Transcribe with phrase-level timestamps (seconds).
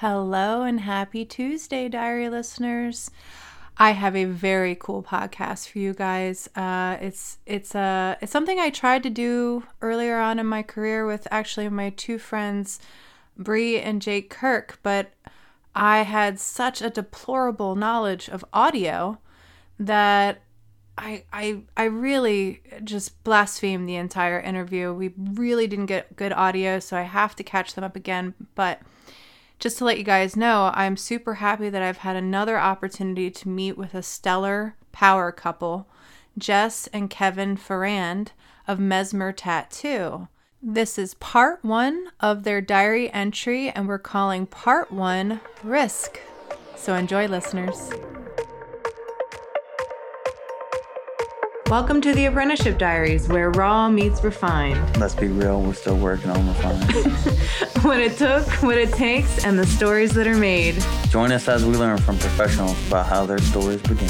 [0.00, 3.10] Hello and happy Tuesday, diary listeners.
[3.78, 6.50] I have a very cool podcast for you guys.
[6.54, 11.06] Uh, it's it's uh, it's something I tried to do earlier on in my career
[11.06, 12.78] with actually my two friends,
[13.38, 15.12] Bree and Jake Kirk, but
[15.74, 19.16] I had such a deplorable knowledge of audio
[19.80, 20.42] that
[20.98, 24.92] I I I really just blasphemed the entire interview.
[24.92, 28.82] We really didn't get good audio, so I have to catch them up again, but
[29.58, 33.48] just to let you guys know, I'm super happy that I've had another opportunity to
[33.48, 35.88] meet with a stellar power couple,
[36.36, 38.32] Jess and Kevin Farrand
[38.68, 40.28] of Mesmer Tattoo.
[40.62, 46.20] This is part one of their diary entry, and we're calling part one Risk.
[46.74, 47.90] So enjoy, listeners.
[51.68, 54.98] Welcome to the Apprenticeship Diaries, where raw meets refined.
[54.98, 56.92] Let's be real, we're still working on refined.
[57.82, 60.76] what it took, what it takes, and the stories that are made.
[61.08, 64.08] Join us as we learn from professionals about how their stories began.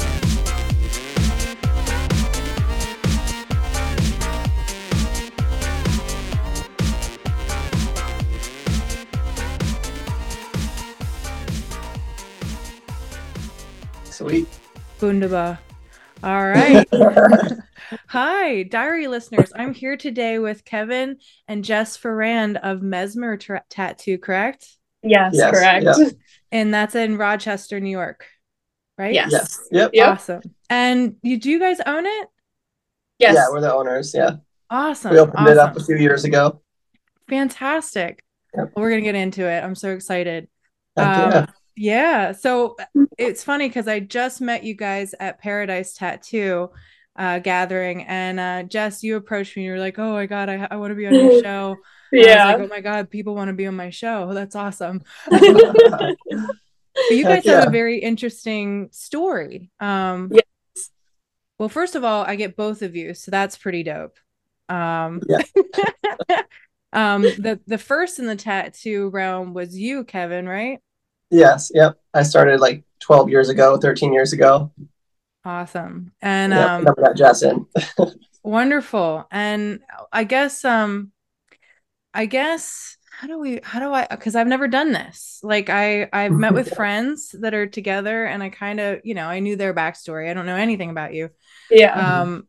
[14.03, 14.47] Sweet.
[15.01, 15.57] Wunderbar.
[16.23, 16.87] All right.
[18.07, 19.51] Hi, diary listeners.
[19.55, 24.67] I'm here today with Kevin and Jess Farrand of Mesmer Tra- Tattoo, correct?
[25.03, 25.85] Yes, Yes, correct.
[25.85, 26.09] yeah.
[26.51, 28.25] And that's in Rochester, New York,
[28.97, 29.13] right?
[29.13, 29.31] Yes.
[29.31, 29.59] Yes.
[29.71, 29.91] Yep.
[29.93, 30.07] Yep.
[30.07, 30.41] Awesome.
[30.69, 32.27] And you do you guys own it?
[33.19, 33.35] Yes.
[33.35, 34.13] Yeah, we're the owners.
[34.13, 34.31] Yeah.
[34.69, 35.11] Awesome.
[35.11, 36.61] We opened it up a few years ago.
[37.29, 38.23] Fantastic.
[38.55, 38.71] Yep.
[38.75, 39.63] Well, we're gonna get into it.
[39.63, 40.47] I'm so excited.
[40.97, 41.45] Um, yeah.
[41.77, 42.31] Yeah.
[42.31, 42.75] So
[43.17, 46.69] it's funny because I just met you guys at Paradise Tattoo
[47.15, 49.63] uh, gathering, and uh, Jess, you approached me.
[49.63, 51.77] And You were like, "Oh my god, I, I want to be on your show."
[52.11, 52.45] And I yeah.
[52.45, 54.33] like, "Oh my god, people want to be on my show.
[54.33, 55.03] That's awesome."
[57.09, 59.69] But you guys have a very interesting story.
[59.79, 60.89] Um, Yes.
[61.59, 64.17] Well, first of all, I get both of you, so that's pretty dope.
[64.67, 65.21] Um,
[66.93, 70.79] um, the the first in the tattoo realm was you, Kevin, right?
[71.29, 71.71] Yes.
[71.73, 71.97] Yep.
[72.13, 74.71] I started like 12 years ago, 13 years ago.
[75.45, 76.11] Awesome.
[76.21, 77.65] And Yep, um, never got Jess in.
[78.43, 79.27] wonderful.
[79.31, 81.11] And I guess um
[82.13, 85.39] I guess how do we how do I because I've never done this.
[85.43, 89.25] Like I I've met with friends that are together and I kind of, you know,
[89.27, 90.29] I knew their backstory.
[90.29, 91.29] I don't know anything about you.
[91.69, 91.93] Yeah.
[92.21, 92.47] Um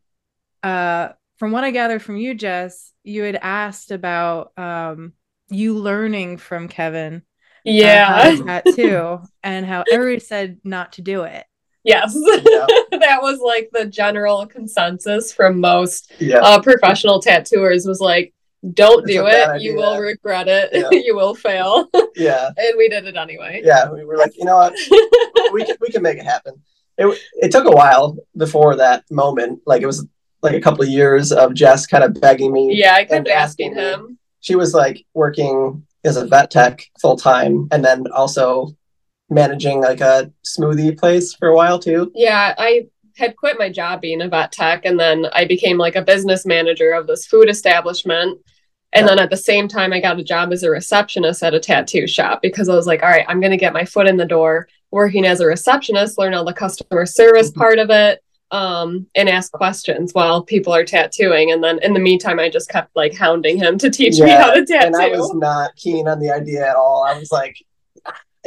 [0.63, 5.13] uh from what I gathered from you, Jess, you had asked about um
[5.49, 7.28] you learning from Kevin how
[7.65, 8.31] yeah.
[8.35, 11.45] to tattoo and how everybody said not to do it.
[11.83, 12.15] yes.
[12.15, 12.65] Yeah.
[12.99, 16.39] that was like the general consensus from most Yeah.
[16.39, 18.33] uh, professional tattooers was like,
[18.73, 19.61] don't It's do it.
[19.61, 20.69] You will regret it.
[20.73, 20.89] Yeah.
[20.91, 21.87] you will fail.
[22.15, 22.49] yeah.
[22.57, 23.61] and we did it anyway.
[23.63, 23.89] Yeah.
[23.89, 24.73] We were like, you know what?
[25.53, 26.61] We can, we can make it happen.
[26.97, 29.61] It, it took a while before that moment.
[29.65, 30.05] Like it was
[30.41, 32.73] like a couple of years of Jess kind of begging me.
[32.75, 33.81] yeah, I kept And asking asking me.
[33.81, 34.19] him.
[34.41, 38.69] She was like working as a vet tech full time and then also
[39.29, 42.11] managing like a smoothie place for a while too.
[42.15, 42.87] Yeah, I
[43.17, 46.45] had quit my job being a vet tech and then I became like a business
[46.45, 48.39] manager of this food establishment.
[48.93, 49.09] And Yeah.
[49.15, 52.07] then at the same time, I got a job as a receptionist at a tattoo
[52.07, 54.25] shop because I was like, all right, I'm going to get my foot in the
[54.25, 57.55] door working as a receptionist, learn all the customer service Mhm.
[57.55, 61.51] part of it, um, and ask questions while people are tattooing.
[61.51, 64.51] And then in the meantime, I just kept like hounding him to teach me how
[64.51, 64.87] to tattoo.
[64.87, 67.03] and I was not keen on the idea at all.
[67.03, 67.57] I was like,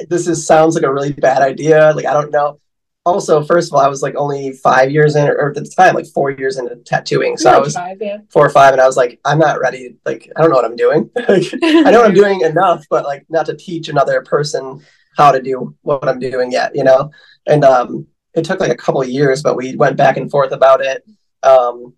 [0.08, 1.92] this is sounds like a really bad idea.
[1.94, 2.58] Like I don't know.
[3.04, 5.94] Also, first of all, I was like only five years in, or at the time,
[5.94, 7.36] like four years into tattooing.
[7.36, 8.18] So I was five, yeah.
[8.30, 9.96] four or five, and I was like, I'm not ready.
[10.06, 11.10] Like I don't know what I'm doing.
[11.28, 14.84] Like, I know I'm doing enough, but like not to teach another person
[15.16, 17.10] how to do what I'm doing yet, you know.
[17.46, 20.52] And um, it took like a couple of years, but we went back and forth
[20.52, 21.04] about it.
[21.42, 21.94] Um,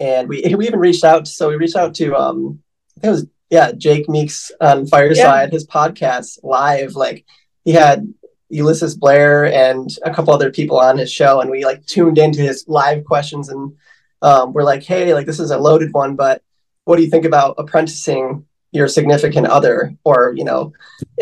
[0.00, 1.26] and we we even reached out.
[1.28, 2.62] So we reached out to um,
[2.96, 6.94] I think it was yeah, Jake Meeks on Fireside, his podcast live.
[6.94, 7.26] Like
[7.64, 8.12] he had
[8.48, 12.40] Ulysses Blair and a couple other people on his show, and we like tuned into
[12.40, 13.74] his live questions, and
[14.22, 16.42] um, we're like, hey, like this is a loaded one, but
[16.84, 20.72] what do you think about apprenticing your significant other, or you know?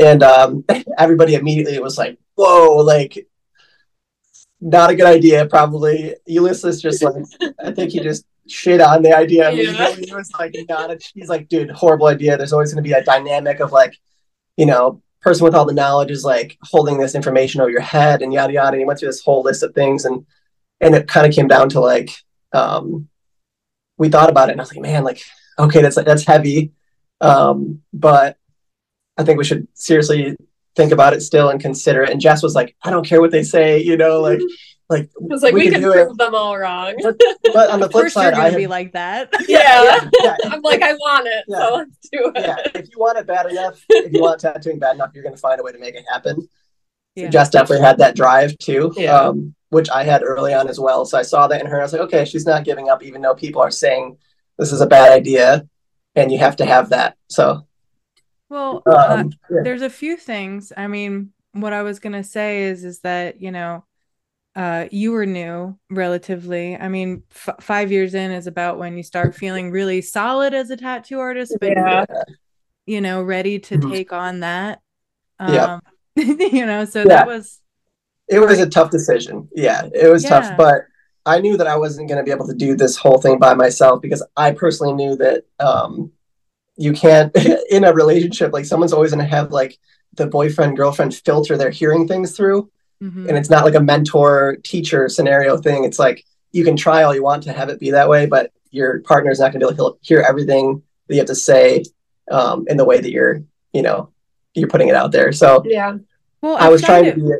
[0.00, 0.64] And um,
[0.98, 3.26] everybody immediately was like, whoa, like
[4.60, 6.14] not a good idea, probably.
[6.26, 7.24] Ulysses just like,
[7.62, 9.50] I think he just shit on the idea.
[9.50, 9.94] Yeah.
[9.94, 12.36] He was like, not a, he's like, dude, horrible idea.
[12.36, 13.96] There's always going to be a dynamic of like,
[14.56, 18.22] you know, person with all the knowledge is like holding this information over your head
[18.22, 18.72] and yada yada.
[18.72, 20.26] And he went through this whole list of things, and
[20.80, 22.10] and it kind of came down to like,
[22.52, 23.08] um,
[23.98, 25.22] we thought about it, and I was like, man, like,
[25.58, 26.72] okay, that's like that's heavy,
[27.20, 28.38] um, but
[29.18, 30.36] I think we should seriously
[30.76, 32.10] think about it still and consider it.
[32.10, 34.40] And Jess was like, I don't care what they say, you know, like
[34.88, 36.18] like It was like we, can can prove it.
[36.18, 36.94] them all wrong.
[37.52, 39.28] But on the flip side, I have, be like that.
[39.48, 40.08] yeah.
[40.22, 41.58] yeah, I'm like, I want it, Yeah.
[41.58, 42.40] so let's do it.
[42.40, 42.56] yeah.
[42.80, 45.40] If you want it bad enough, if you want tattooing bad enough, you're going to
[45.40, 46.48] find a way to make it happen.
[47.14, 47.28] Yeah.
[47.28, 49.16] Jess definitely had that drive too, Yeah.
[49.16, 51.04] um, which I had early on as well.
[51.04, 51.78] So I saw that in her.
[51.78, 54.16] I was like, okay, she's not giving up, even though people are saying
[54.58, 55.68] this is a bad idea,
[56.16, 57.16] and you have to have that.
[57.28, 57.64] So
[58.50, 59.60] Well, uh, um, yeah.
[59.64, 60.72] there's a few things.
[60.76, 63.86] I mean, what I was gonna say is is that you know,
[64.56, 66.76] uh, you were new relatively.
[66.76, 70.70] I mean, f- five years in is about when you start feeling really solid as
[70.70, 72.06] a tattoo artist, but Yeah.
[72.86, 73.90] you know, ready to Mhm.
[73.90, 74.80] take on that.
[75.46, 75.66] Yeah.
[75.74, 75.82] Um,
[76.16, 77.24] you know, so Yeah.
[77.24, 77.60] that was
[78.28, 79.48] it was a tough decision.
[79.54, 80.30] Yeah, it was Yeah.
[80.30, 80.82] tough, but
[81.26, 83.54] I knew that I wasn't going to be able to do this whole thing by
[83.54, 86.12] myself because I personally knew that um,
[86.80, 87.30] you can't
[87.70, 89.78] in a relationship like someone's always going to have like
[90.14, 92.68] the boyfriend girlfriend filter they're hearing things through,
[93.02, 93.28] mhm.
[93.28, 95.84] and it's not like a mentor teacher scenario thing.
[95.84, 98.50] It's like you can try all you want to have it be that way, but
[98.72, 101.84] your partner's not going to be able to hear everything that you have to say
[102.30, 103.42] um, in the way that you're,
[103.72, 104.10] you know,
[104.54, 105.30] you're putting it out there.
[105.32, 105.98] So Yeah.
[106.42, 107.32] well, I was trying it- to be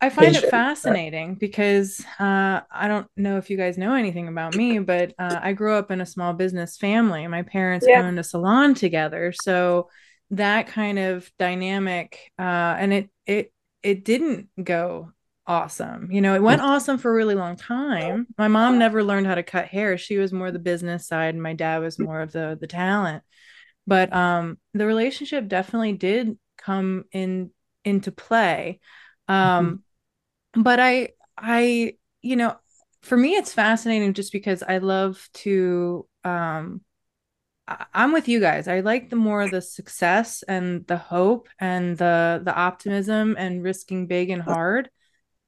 [0.00, 4.54] I find it fascinating because uh, I don't know if you guys know anything about
[4.54, 7.26] me, but uh, I grew up in a small business family.
[7.28, 8.02] My parents Yeah.
[8.02, 9.88] owned a salon together, so
[10.30, 13.52] that kind of dynamic, uh, and it it
[13.82, 15.12] it didn't go
[15.46, 16.10] awesome.
[16.12, 18.26] You know, it went awesome for a really long time.
[18.36, 21.42] My mom never learned how to cut hair; she was more the business side, and
[21.42, 23.22] my dad was more of the the talent.
[23.86, 27.50] But um, the relationship definitely did come in
[27.84, 28.80] into play.
[29.28, 29.82] Um,
[30.56, 32.56] but I I you know
[33.02, 36.80] for me it's fascinating just because I love to um
[37.68, 38.68] I- I'm with you guys.
[38.68, 44.06] I like the more the success and the hope and the the optimism and risking
[44.06, 44.90] big and hard.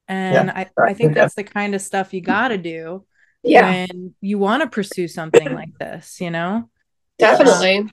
[0.09, 3.07] And I, I think that's the kind of stuff you got to do
[3.43, 3.63] Yeah.
[3.63, 6.71] when you want to pursue something like this, you know?
[7.19, 7.89] Definitely.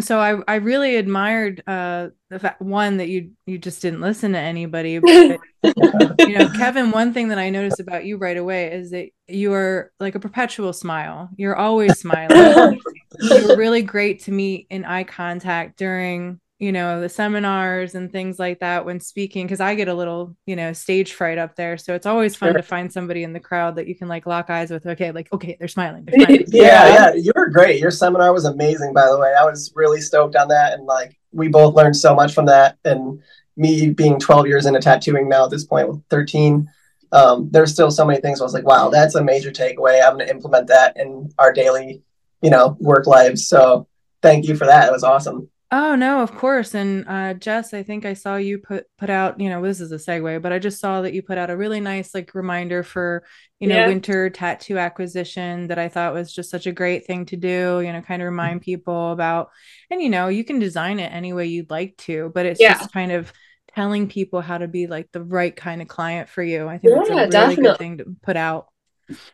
[0.00, 4.32] So I I really admired uh the fact one that you you just didn't listen
[4.32, 5.38] to anybody but
[6.28, 9.52] you know kevin one thing that i noticed about you right away is that you
[9.52, 11.28] are like a perpetual smile.
[11.36, 12.80] You're always smiling.
[13.20, 18.10] You were really great to meet in eye contact during you know the seminars and
[18.10, 21.54] things like that when speaking because i get a little you know stage fright up
[21.54, 22.56] there so it's always fun Sure.
[22.56, 25.32] to find somebody in the crowd that you can like lock eyes with okay like
[25.32, 26.44] okay they're smiling, they're smiling.
[26.48, 26.94] yeah, Yeah.
[26.94, 27.80] yeah, you were great.
[27.80, 29.32] Your seminar was amazing, by the way.
[29.38, 32.76] I was really stoked on that, and like we both learned so much from that.
[32.84, 33.20] And
[33.56, 36.68] me being 12 years into tattooing now at this point with 13,
[37.12, 38.40] um, there's still so many things.
[38.40, 40.02] I was like, wow, that's a major takeaway.
[40.02, 42.02] I'm going to implement that in our daily,
[42.42, 43.46] you know, work lives.
[43.46, 43.86] So
[44.22, 44.88] thank you for that.
[44.88, 45.48] It was awesome.
[45.70, 46.74] Oh no, of course.
[46.74, 49.92] And uh Jess, I think I saw you put put out, you know, this is
[49.92, 52.82] a segue, but I just saw that you put out a really nice like reminder
[52.82, 53.22] for,
[53.60, 53.86] you know, Yeah.
[53.86, 57.92] winter tattoo acquisition that I thought was just such a great thing to do, you
[57.92, 59.50] know, kind of remind people about
[59.90, 62.74] and you know, you can design it any way you'd like to, but it's Yeah.
[62.78, 63.30] just kind of
[63.74, 66.66] telling people how to be like the right kind of client for you.
[66.66, 67.58] I think that's a really definitely.
[67.58, 68.68] good thing to put out.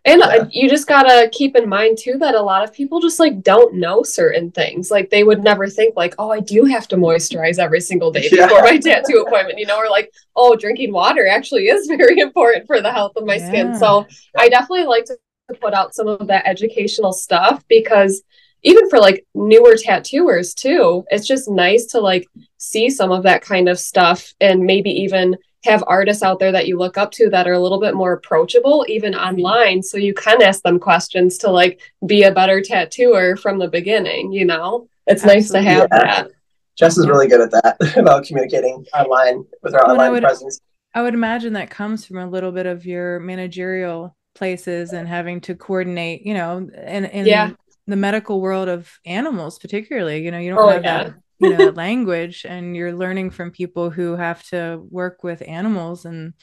[0.05, 0.45] And Yeah.
[0.51, 3.75] you just gotta keep in mind too that a lot of people just like don't
[3.75, 4.91] know certain things.
[4.91, 8.29] Like they would never think like, oh, I do have to moisturize every single day
[8.31, 8.47] Yeah.
[8.47, 9.59] before my tattoo appointment.
[9.59, 13.25] You know, or like, oh, drinking water actually is very important for the health of
[13.25, 13.75] my skin.
[13.75, 14.07] So
[14.39, 15.19] I definitely like to
[15.61, 18.23] put out some of that educational stuff because
[18.63, 22.27] even for like newer tattooers too, it's just nice to like
[22.57, 26.67] see some of that kind of stuff and maybe even have artists out there that
[26.69, 29.25] you look up to that are a little bit more approachable even mm-hmm.
[29.27, 33.69] online so you can ask them questions to like be a better tattooer from the
[33.69, 36.09] beginning you know it's nice to have Absolutely.
[36.09, 36.31] that
[36.77, 40.13] Jess is really good at that about communicating online with our Well, and I online
[40.13, 40.61] would- presence.
[40.97, 45.41] I would imagine that comes from a little bit of your managerial places and having
[45.43, 47.51] to coordinate, you know, in in Yeah.
[47.89, 50.25] the medical world of animals, particularly.
[50.25, 51.05] You know, you don't Oh, have yeah.
[51.05, 56.05] that, you know, language, and you're learning from people who have to work with animals
[56.05, 56.35] and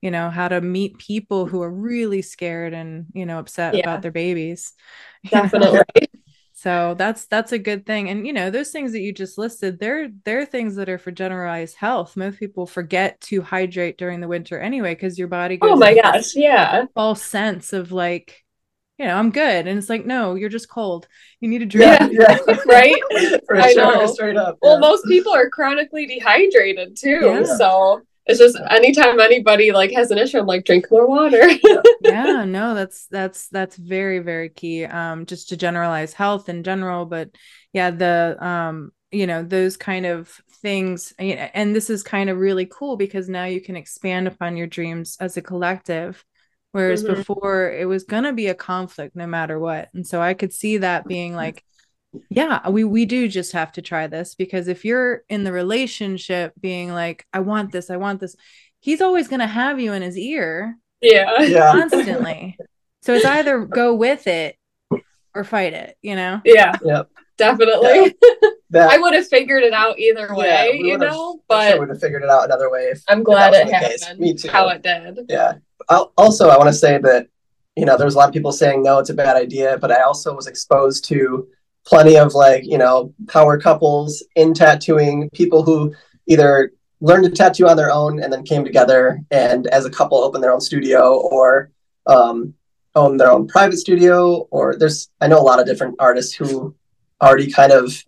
[0.00, 3.82] you know how to meet people who are really scared and you know upset Yeah.
[3.82, 4.72] about their babies.
[5.32, 5.80] you know?
[5.80, 5.82] definitely
[6.54, 8.08] So that's that's a good thing.
[8.10, 11.12] And you know, those things that you just listed, they're they're things that are for
[11.12, 12.16] generalized health.
[12.16, 15.76] Most people forget to hydrate during the winter anyway, because your body oh goes oh
[15.76, 18.42] my gosh yeah false sense of like,
[18.98, 19.66] you know, I'm good.
[19.66, 21.06] And it's like, no, you're just cold.
[21.40, 21.98] You need to drink.
[22.12, 22.56] Yeah, yeah.
[22.66, 23.00] right
[23.46, 24.06] For I sure, know.
[24.12, 24.58] straight up.
[24.60, 27.44] well most people are chronically dehydrated too Yeah.
[27.44, 31.40] so it's just anytime anybody like has an issue i'm like drink more water
[32.02, 34.84] yeah, no, that's that's that's very, very key.
[34.84, 37.30] Um, just to generalize health in general, but
[37.72, 40.28] yeah, the um, you know, those kind of
[40.62, 44.66] things and this is kind of really cool because now you can expand upon your
[44.66, 46.24] dreams as a collective
[46.72, 47.16] whereas Mhm.
[47.16, 50.52] before it was going to be a conflict no matter what and so i could
[50.52, 51.62] see that being like
[52.30, 56.52] yeah we we do just have to try this because if you're in the relationship
[56.60, 58.34] being like i want this i want this
[58.80, 61.42] he's always going to have you in his ear Yeah.
[61.42, 61.72] Yeah.
[61.72, 62.56] constantly
[63.02, 64.56] so it's either go with it
[65.34, 66.76] or fight it you know Yeah.
[66.84, 67.08] Yep.
[67.38, 68.16] Definitely.
[68.70, 71.70] That, I would have figured it out either way, we you would've- know, I'm but
[71.70, 74.02] sure would have figured it out another way if I'm glad it was the case.
[74.04, 74.48] happened Me too.
[74.48, 75.20] how it did.
[75.28, 75.52] Yeah.
[75.88, 77.28] I'll, also, I want to say that,
[77.76, 79.78] you know, there's a lot of people saying, no, it's a bad idea.
[79.78, 81.48] But I also was exposed to
[81.86, 85.94] plenty of like, you know, power couples in tattooing, people who
[86.26, 90.18] either learned to tattoo on their own and then came together and as a couple
[90.18, 91.70] opened their own studio or
[92.06, 92.52] um,
[92.94, 94.48] own their own private studio.
[94.50, 96.74] Or there's, I know a lot of different artists who
[97.22, 98.04] already kind of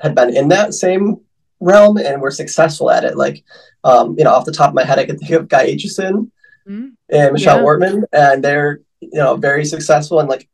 [0.00, 1.20] had been in that same
[1.60, 3.16] realm and were successful at it.
[3.16, 3.44] Like,
[3.84, 6.30] um, you know, off the top of my head, I could think of Guy Aitchison
[6.68, 6.92] Mhm.
[7.10, 7.64] and Michele Yeah.
[7.64, 10.20] Wortman, and they're you know very successful.
[10.20, 10.48] And like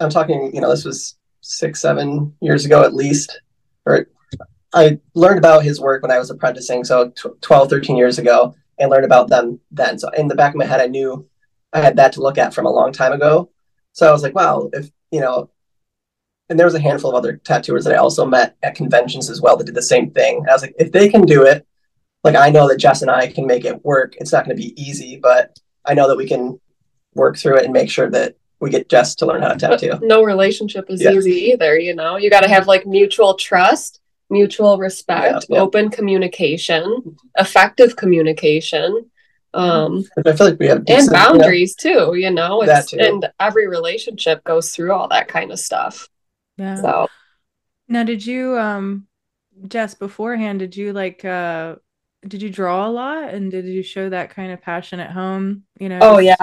[0.00, 3.40] I'm talking, you know, this was six, seven years ago at least.
[3.86, 4.06] Or
[4.74, 8.54] I learned about his work when I was apprenticing, so tw- 12, 13 years ago,
[8.78, 9.98] and learned about them then.
[9.98, 11.26] So in the back of my head, I knew
[11.72, 13.50] I had that to look at from a long time ago.
[13.92, 15.50] So I was like, wow, if you know.
[16.50, 19.42] And there was a handful of other tattooers that I also met at conventions as
[19.42, 20.38] well that did the same thing.
[20.38, 21.66] And I was like, if they can do it,
[22.32, 24.14] like I know that Jess and I can make it work.
[24.18, 26.60] It's not going to be easy, but I know that we can
[27.14, 29.80] work through it and make sure that we get Jess to learn how to But
[29.80, 29.98] tattoo.
[30.06, 31.12] no relationship is Yeah.
[31.12, 32.16] easy either, you know.
[32.16, 35.62] You got to have like mutual trust, mutual respect, Yeah, yeah.
[35.62, 39.10] open communication, effective communication,
[39.54, 42.62] um, I feel like we have and decent, you know, boundaries too, you know.
[42.66, 42.98] That It's, too.
[43.00, 46.08] And every relationship goes through all that kind of stuff.
[46.58, 47.08] yeah So,
[47.88, 49.06] Now, did you, um,
[49.66, 51.76] Jess, beforehand, did you like, uh,
[52.26, 55.62] did you draw a lot and did you show that kind of passion at home?
[55.78, 55.98] You know?
[56.02, 56.36] oh yeah.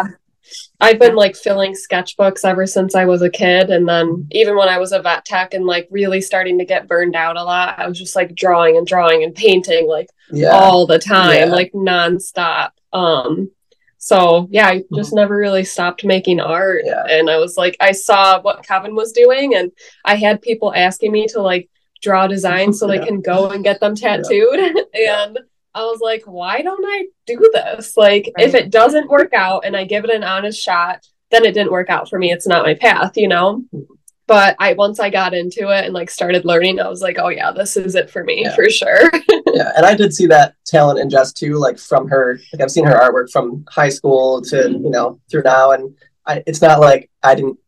[0.80, 3.72] I've been like filling sketchbooks ever since I was a kid.
[3.72, 6.88] And then even when I was a vet tech and like really starting to get
[6.88, 10.50] burned out a lot, I was just like drawing and drawing and painting like yeah,
[10.50, 11.46] all the time, Yeah.
[11.46, 12.70] like nonstop.
[12.94, 13.50] Um,
[13.98, 16.84] so yeah, I just never really stopped making art.
[16.86, 17.06] Yeah.
[17.10, 19.72] And I was like, I saw what Kevin was doing, and
[20.06, 21.70] I had people asking me to like
[22.04, 24.60] draw designs so they can go and get them tattooed.
[24.94, 25.40] and
[25.76, 27.98] I was like, why don't I do this?
[27.98, 31.54] Like, if it doesn't work out and I give it an honest shot, then it
[31.54, 32.32] didn't work out for me.
[32.32, 33.62] It's not my path, you know?
[33.72, 33.82] Hmm.
[34.28, 37.28] But I once I got into it and like started learning, I was like, oh
[37.28, 38.56] yeah, this is it for me Yeah.
[38.56, 39.12] for sure.
[39.54, 39.72] yeah.
[39.78, 42.40] And I did see that talent in Jess too, like from her.
[42.52, 46.42] Like I've seen her artwork from high school to you know through now, and I,
[46.48, 47.60] it's not like I didn't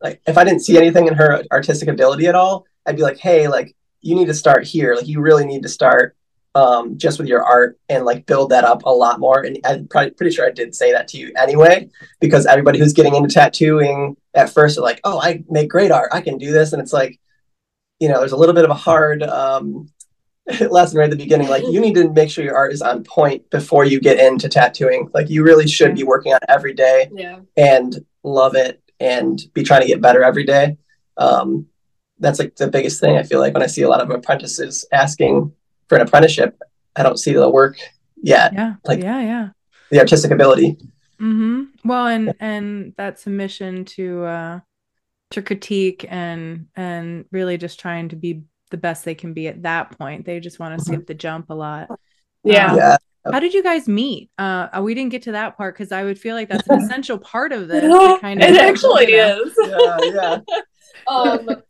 [0.00, 3.18] like if I didn't see anything in her artistic ability at all, I'd be like,
[3.18, 4.94] hey, like you need to start here.
[4.94, 6.15] Like you really need to start
[6.56, 9.42] um, just with your art and like build that up a lot more.
[9.42, 12.94] And I'm probably pretty sure I did say that to you anyway, because everybody who's
[12.94, 16.08] getting into tattooing at first are like, oh, I make great art.
[16.12, 16.72] I can do this.
[16.72, 17.20] And it's like,
[18.00, 19.90] you know, there's a little bit of a hard um,
[20.70, 21.48] lesson right at the beginning.
[21.48, 24.48] Like you need to make sure your art is on point before you get into
[24.48, 25.10] tattooing.
[25.12, 27.40] Like you really should be working on it every day yeah.
[27.58, 30.78] and love it and be trying to get better every day.
[31.18, 31.66] Um,
[32.18, 34.86] that's like the biggest thing I feel like when I see a lot of apprentices
[34.90, 35.52] asking
[35.88, 36.58] for an apprenticeship,
[36.96, 37.76] I don't see the work
[38.22, 38.74] yet, Yeah.
[38.84, 39.20] Like- yeah.
[39.20, 39.48] Yeah.
[39.90, 40.76] the artistic ability.
[41.18, 44.60] hmm Well, and and that submission to uh
[45.30, 49.62] to critique and and really just trying to be the best they can be at
[49.62, 50.24] that point.
[50.26, 51.88] They just want to skip the jump a lot.
[52.44, 52.70] Yeah.
[52.72, 52.96] Um, Yeah.
[53.32, 54.30] How did you guys meet?
[54.38, 57.18] Uh, we didn't get to that part because I would feel like that's an essential
[57.18, 57.82] part of this.
[57.82, 59.42] to kind of it actually you know.
[59.42, 59.54] is.
[59.66, 59.98] Yeah.
[60.14, 60.40] Yeah.
[61.08, 61.62] um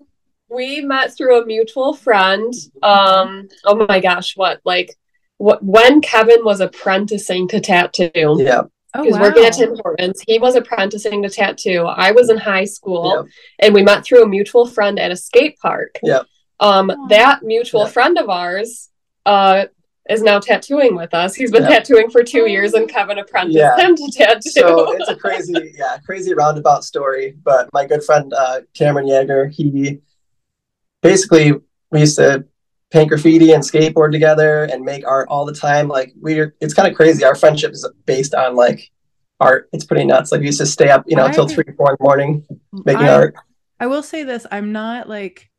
[0.49, 4.95] we met through a mutual friend um oh my gosh what like
[5.39, 8.63] what when kevin was apprenticing to tattoo Yeah.
[8.95, 9.23] Oh he was wow.
[9.23, 13.67] working at tim hortons he was apprenticing to tattoo i was in high school Yeah.
[13.67, 16.23] and we met through a mutual friend at a skate park Yeah.
[16.61, 17.07] um Aw.
[17.09, 17.89] that mutual Yeah.
[17.89, 18.91] friend of ours
[19.27, 19.67] uh
[20.09, 21.81] is now tattooing with us he's been Yeah.
[21.81, 23.77] tattooing for two years and kevin apprenticed Yeah.
[23.77, 27.35] him to tattoo So it's a crazy, yeah, crazy roundabout story.
[27.43, 29.99] But my good friend uh, Cameron Yeager, he
[31.03, 31.53] basically
[31.91, 32.45] we used to
[32.91, 35.89] paint graffiti and skateboard together and make art all the time.
[35.89, 37.25] Like we're, it's kind of crazy.
[37.25, 38.91] Our friendship is based on like
[39.41, 39.69] art.
[39.73, 40.33] It's pretty nuts.
[40.33, 43.05] Like we used to stay up, you know, until three, four in the morning making
[43.05, 43.35] I- art.
[43.79, 45.51] I will say this I'm not like,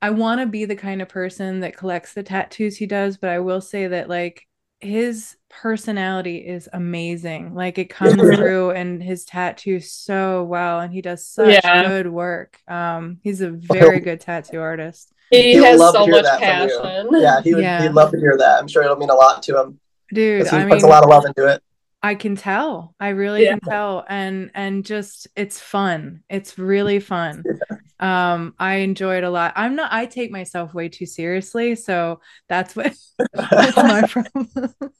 [0.00, 3.30] I want to be the kind of person that collects the tattoos he does, but
[3.30, 4.46] I will say that like
[4.82, 7.54] his personality is amazing.
[7.54, 11.86] Like it comes through and his tattoos so well, and he does such Yeah.
[11.86, 12.58] good work.
[12.68, 15.12] Um, he's a very good tattoo artist.
[15.30, 17.08] He, He would has love to so hear much that passion.
[17.12, 17.62] Yeah, he would.
[17.64, 17.82] Yeah.
[17.82, 18.58] He'd love to hear that.
[18.60, 19.80] I'm sure it'll mean a lot to him
[20.12, 21.62] Dude, he I puts mean, a lot of love into it.
[22.02, 22.94] I can tell.
[22.98, 23.50] I really Yeah.
[23.58, 24.04] can tell.
[24.08, 26.22] And and just it's fun.
[26.28, 27.44] It's really fun.
[28.00, 29.52] Um, I enjoy it a lot.
[29.54, 32.18] I'm not I take myself way too seriously, so
[32.48, 32.92] that's what
[33.32, 34.48] that's my problem.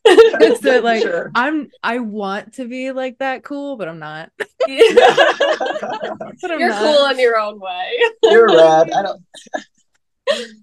[0.05, 1.33] It's that like Sure.
[1.35, 4.31] I'm I want to be like that cool, but I'm not.
[4.39, 6.81] But I'm You're not.
[6.81, 7.91] cool in your own way.
[8.23, 8.93] You're rad.
[8.93, 9.23] I don't.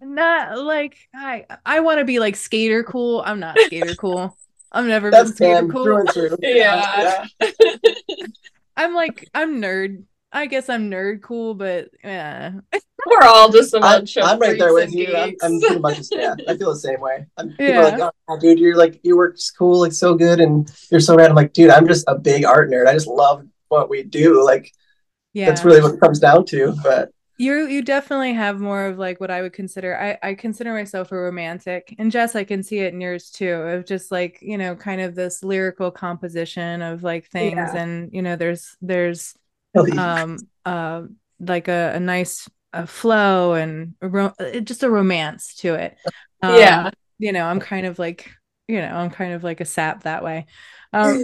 [0.01, 3.22] Not like I I want to be like skater cool.
[3.25, 4.38] I'm not skater cool.
[4.71, 5.83] I'm never That's been skater Pam cool.
[5.83, 6.38] through and through.
[6.41, 7.25] Yeah.
[8.77, 10.03] I'm like I'm nerd.
[10.31, 12.51] I guess I'm nerd cool, but yeah.
[13.07, 15.15] We're all just a I'm, bunch of I'm right there with you.
[15.15, 15.33] I'm.
[15.41, 16.35] I'm pretty much just, yeah.
[16.47, 17.25] I feel the same way.
[17.38, 17.79] I'm, people Yeah.
[17.95, 21.15] are like, oh, dude, you're like you work cool, like so good, and you're so
[21.15, 21.29] rad.
[21.29, 22.88] I'm like, dude, I'm just a big art nerd.
[22.88, 24.45] I just love what we do.
[24.45, 24.71] Like
[25.33, 25.47] Yeah.
[25.47, 26.75] that's really what it comes down to.
[26.83, 27.09] But
[27.41, 31.13] You you definitely have more of like what I would consider I I consider myself
[31.13, 31.96] a romantic.
[31.98, 35.00] And Jess, I can see it in yours too, of just like, you know, kind
[35.00, 37.75] of this lyrical composition of like things Yeah.
[37.75, 39.36] and you know, there's there's
[39.98, 41.03] um uh
[41.39, 45.98] like a, a nice uh flow and a ro- uh, just a romance to it.
[46.41, 46.91] Um, Yeah.
[47.19, 48.29] You know, I'm kind of like,
[48.67, 50.46] you know, I'm kind of like a sap that way.
[50.91, 51.24] Um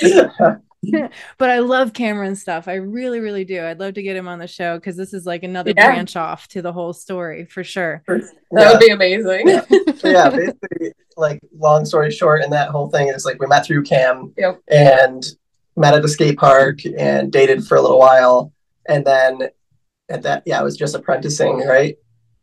[1.38, 2.66] but I love Cameron stuff.
[2.68, 3.64] I really, really do.
[3.64, 5.86] I'd love to get him on the show because this is like another Yeah.
[5.86, 8.02] branch off to the whole story for sure.
[8.08, 8.22] That
[8.52, 8.70] yeah.
[8.70, 9.48] would be amazing.
[9.48, 9.64] Yeah.
[10.04, 13.84] Yeah, basically, like long story short, and that whole thing is like we met through
[13.84, 14.60] Cam Yep.
[14.68, 15.24] and
[15.76, 18.52] met at the skate park and dated for a little while,
[18.88, 19.42] and then
[20.08, 21.96] at that, yeah, I was just apprenticing, right?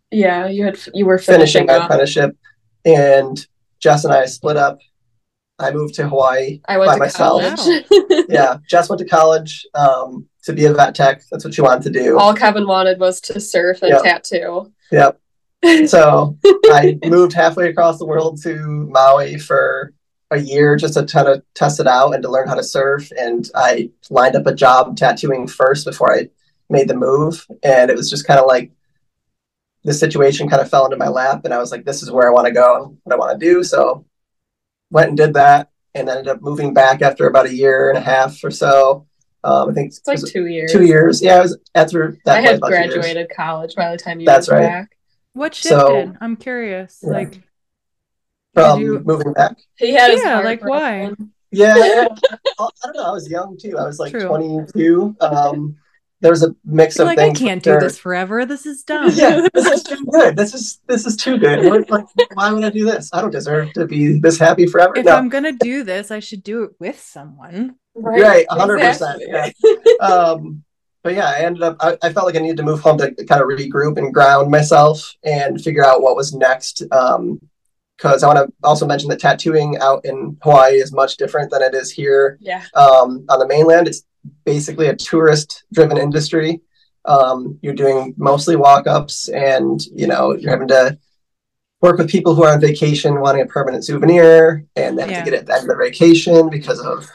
[0.09, 1.83] Yeah, you had you were finishing finishing my up.
[1.83, 2.37] apprenticeship,
[2.85, 3.45] and
[3.79, 4.79] Jess and I split up.
[5.59, 7.41] I moved to Hawaii I went by to myself.
[7.41, 7.85] college.
[8.29, 11.23] Yeah, Jess went to college um, to be a vet tech.
[11.31, 12.17] That's what she wanted to do.
[12.19, 14.03] All Kevin wanted was to surf and Yep.
[14.03, 14.71] tattoo.
[14.91, 15.19] Yep.
[15.87, 16.37] So
[16.67, 18.55] I moved halfway across the world to
[18.89, 19.93] Maui for
[20.31, 23.11] a year just to kind of test it out and to learn how to surf.
[23.17, 26.29] And I lined up a job tattooing first before I
[26.69, 27.45] made the move.
[27.63, 28.71] And it was just kind of like
[29.83, 31.41] the situation kind of fell into my lap.
[31.43, 33.39] And I was like, this is where I want to go and what I want
[33.39, 33.63] to do.
[33.63, 34.05] So
[34.91, 38.01] went and did that and ended up moving back after about a year and a
[38.01, 39.05] half or so.
[39.43, 40.71] Um, I think It's like it was two years.
[40.71, 41.21] two years.
[41.21, 42.37] Yeah, I was after that.
[42.37, 42.93] I had about years.
[42.93, 44.67] graduated college by the time you That's moved right.
[44.67, 44.97] back.
[45.33, 46.17] What So- shifted?
[46.21, 46.99] I'm curious.
[47.01, 47.09] Yeah.
[47.11, 47.41] Like,
[48.53, 49.55] from you- moving back.
[49.77, 51.11] He had Yeah, like, why?
[51.51, 52.07] Yeah, yeah.
[52.59, 53.03] I don't know.
[53.05, 53.77] I was young too.
[53.77, 54.27] I was like True.
[54.27, 55.15] 22.
[55.21, 55.77] Um,
[56.21, 58.45] there was a mix you're of like, I can't do this forever.
[58.45, 59.09] This is dumb.
[59.13, 60.35] Yeah, this is too good.
[60.35, 61.65] This is this is too good.
[61.89, 63.09] Like, why would I do this?
[63.13, 64.93] I don't deserve to be this happy forever.
[64.97, 67.75] If no, I'm gonna do this, I should do it with someone.
[67.95, 68.77] right, 100.
[68.77, 69.25] exactly.
[69.27, 69.53] percent
[70.01, 70.05] Yeah.
[70.05, 70.63] Um,
[71.03, 71.77] but yeah, I ended up.
[71.79, 74.51] I, I felt like I needed to move home to kind of regroup and ground
[74.51, 76.83] myself and figure out what was next.
[76.91, 77.39] Um,
[77.97, 81.61] because I want to also mention that tattooing out in Hawaii is much different than
[81.61, 82.63] it is here Yeah.
[82.73, 83.89] um, on the mainland.
[83.89, 84.03] It's
[84.45, 86.61] basically a tourist driven industry.
[87.05, 90.97] Um, you're doing mostly walk ups and you know you're having to
[91.81, 95.19] work with people who are on vacation wanting a permanent souvenir and they have Yeah.
[95.23, 97.07] to get it at the end of their vacation because of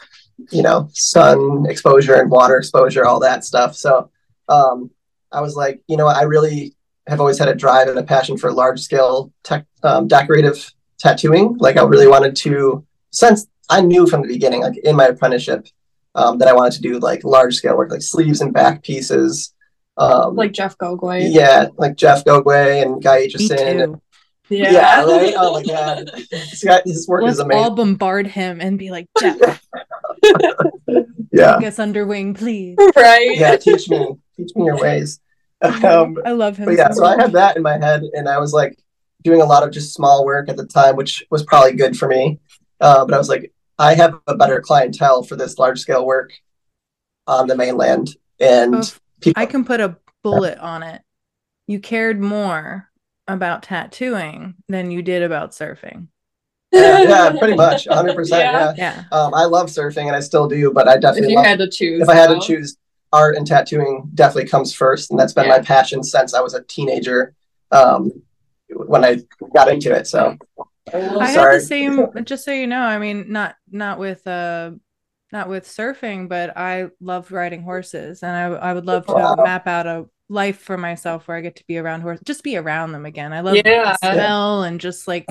[0.51, 4.11] you know sun exposure and water exposure all that stuff so
[4.49, 4.91] um,
[5.33, 6.75] i was like you know i really
[7.07, 11.57] have always had a drive and a passion for large scale tech, um, decorative tattooing
[11.59, 15.69] like i really wanted to since i knew from the beginning like in my apprenticeship
[16.15, 19.53] um, that i wanted to do like large scale work like sleeves and back pieces
[19.97, 21.05] um, Like Jeff Gogue.
[21.21, 23.95] yeah like jeff gogue and guy Me Aitchison.
[23.95, 24.01] too.
[24.49, 25.05] yeah.
[25.05, 28.79] right oh my god this guy his work Let's is amazing all bombard him and
[28.79, 29.63] be like, Jeff,
[31.33, 32.77] yeah take us under wing, please.
[32.97, 33.37] Right.
[33.37, 35.21] yeah teach me teach me your ways
[35.63, 36.67] um, I love him.
[36.67, 38.77] but yeah so so i had that in my head and i was like
[39.23, 42.07] doing a lot of just small work at the time which was probably good for
[42.09, 42.39] me
[42.81, 46.33] uh, but i was like i have a better clientele for this large scale work
[47.27, 51.01] on the mainland and Oh, people I can put a bullet on it.
[51.67, 52.91] You cared more
[53.27, 56.09] about tattooing than you did about surfing.
[56.73, 58.37] yeah, yeah pretty much 100% Yeah.
[58.39, 59.05] yeah, Yeah.
[59.13, 61.59] Um, i love surfing and i still do but i If definitely you love, had
[61.61, 62.03] to choose.
[62.03, 62.77] if i had to choose
[63.13, 65.57] art and tattooing definitely comes first and that's been Yeah.
[65.59, 67.35] my passion since i was a teenager
[67.71, 68.11] um,
[68.69, 69.21] when i
[69.55, 70.37] got into it so
[70.93, 74.73] I had the same just so you know, I mean not not with uh
[75.33, 79.35] not with surfing, but I love riding horses and I I would love to Wow.
[79.39, 82.57] map out a life for myself where I get to be around horses, just be
[82.57, 83.33] around them again.
[83.33, 83.93] I love Yeah.
[83.93, 85.29] the smell and just like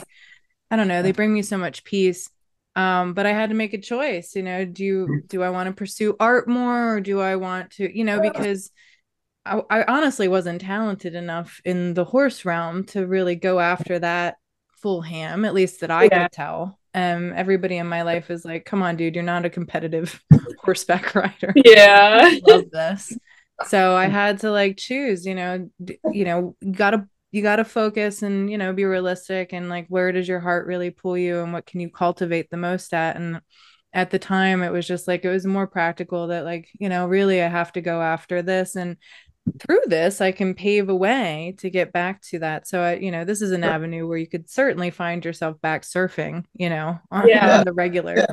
[0.72, 2.30] I don't know, they bring me so much peace.
[2.76, 5.68] Um, but I had to make a choice, you know, do you do I want
[5.68, 8.72] to pursue art more or do I want to, you know, because
[9.46, 14.38] I, I honestly wasn't talented enough in the horse realm to really go after that
[14.84, 16.12] full ham, at least that I Yeah.
[16.12, 16.80] could tell.
[16.96, 20.22] Um, everybody in my life is like, "Come on, dude, you're not a competitive
[20.58, 22.30] horseback rider." Yeah.
[22.42, 23.18] love this.
[23.62, 28.22] So I had to like choose, you know, d- you know, gotta you gotta focus
[28.24, 31.54] and you know be realistic and like where does your heart really pull you and
[31.54, 33.42] what can you cultivate the most at and
[33.94, 37.08] at the time it was just like it was more practical that like you know
[37.08, 38.98] really I have to go after this and
[39.60, 42.68] through this I can pave a way to get back to that.
[42.68, 45.84] So I, you know, this is an avenue where you could certainly find yourself back
[45.84, 47.60] surfing, you know, on, Yeah.
[47.60, 48.26] on the regular, Yeah.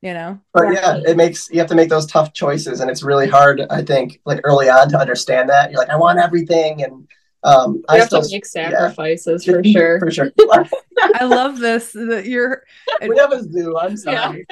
[0.00, 0.40] you know.
[0.52, 3.60] But yeah, it makes you have to make those tough choices, and it's really hard.
[3.70, 7.06] I think like early on to understand that you're like, I want everything, and
[7.44, 10.00] um, You I have still to make sacrifices for sure.
[10.00, 10.32] for sure.
[11.14, 12.64] I love this that you're
[13.06, 13.76] we have a zoo.
[13.78, 14.46] I'm sorry.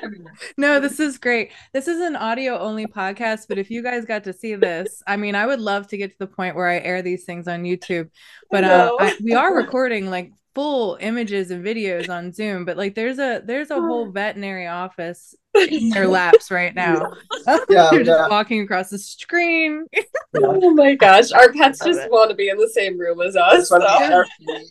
[0.57, 1.53] No, this is great.
[1.73, 5.17] This is an audio only podcast, but if you guys got to see this, I
[5.17, 7.63] mean, I would love to get to the point where I air these things on
[7.63, 8.11] YouTube.
[8.51, 8.95] But uh.
[9.01, 12.65] I, we are recording like full images and videos on Zoom.
[12.67, 17.13] But like, there's a there's a whole veterinary office in their laps right now.
[17.69, 18.29] Yeah, They're just yeah.
[18.29, 19.87] walking across the screen.
[20.37, 22.11] Oh my gosh, our pets just it.
[22.11, 23.69] want to be in the same room as us.
[23.69, 24.65] Just wanna be.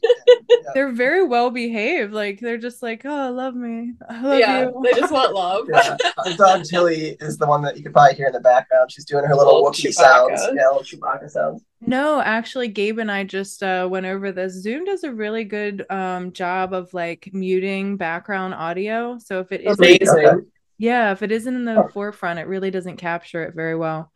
[0.73, 2.13] They're very well behaved.
[2.13, 3.93] Like they're just like, oh, I love me.
[4.09, 4.81] I love Yeah, you.
[4.83, 5.65] they just want love.
[5.71, 8.91] Yeah, our dog Tilly is the one that you can probably hear in the background.
[8.91, 10.37] She's doing her little Little Wookiee Chewbacca.
[10.37, 10.41] sounds.
[10.55, 11.63] Yeah, little Chewbacca sounds.
[11.81, 14.53] No, actually, Gabe and I just uh, went over this.
[14.53, 19.17] Zoom does a really good um, job of like muting background audio.
[19.19, 20.45] So if it isn't, Amazing.
[20.81, 20.85] Okay.
[20.87, 24.11] yeah, if it isn't in the forefront, it really doesn't capture it very well.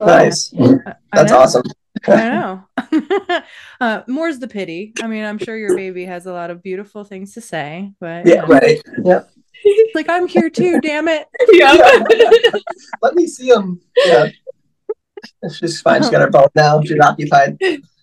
[0.00, 0.52] Nice.
[0.58, 1.38] I- I That's know.
[1.38, 1.62] awesome.
[2.06, 2.64] I know.
[3.80, 4.92] uh, more's the pity.
[5.02, 8.26] I mean, I'm sure your baby has a lot of beautiful things to say, but
[8.26, 8.80] Yeah, right.
[9.04, 9.22] Yeah.
[9.94, 10.80] like I'm here too.
[10.80, 11.26] Damn it.
[11.50, 12.02] Yeah.
[13.02, 13.80] Let me see him.
[14.04, 14.28] Yeah.
[15.52, 16.02] She's fine.
[16.02, 16.82] She's got her phone now.
[16.82, 17.58] She's occupied.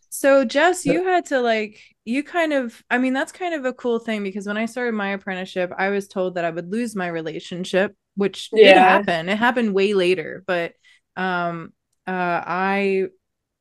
[0.09, 3.73] So Jess, you had to like you kind of I mean that's kind of a
[3.73, 6.95] cool thing because when I started my apprenticeship, I was told that I would lose
[6.95, 9.29] my relationship, which did happen.
[9.29, 10.73] It happened way later, but
[11.15, 11.73] um
[12.07, 12.11] uh
[12.45, 13.07] I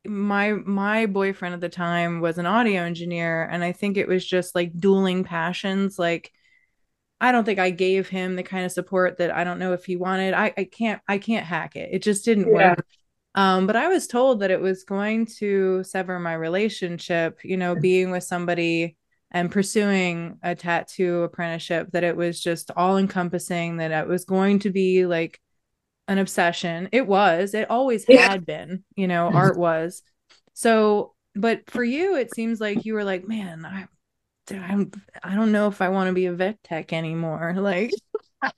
[0.06, 4.26] my my boyfriend at the time was an audio engineer and I think it was
[4.26, 6.32] just like dueling passions like
[7.20, 9.84] I don't think I gave him the kind of support that I don't know if
[9.84, 10.34] he wanted.
[10.34, 11.90] I I can't I can't hack it.
[11.92, 12.50] It just didn't Yeah.
[12.50, 12.84] work.
[13.34, 17.76] Um, but I was told that it was going to sever my relationship, you know,
[17.76, 18.96] being with somebody
[19.32, 24.60] and pursuing a tattoo apprenticeship, that it was just all encompassing, that it was going
[24.60, 25.40] to be like
[26.06, 26.88] an obsession.
[26.92, 28.28] It was, it always Yeah.
[28.28, 29.36] had been, you know, mm-hmm.
[29.36, 30.02] art was.
[30.52, 33.86] So, but for you, it seems like you were like, man, I,
[34.54, 34.92] I'm,
[35.22, 37.54] I don't know if I want to be a vet tech anymore.
[37.58, 37.90] Like,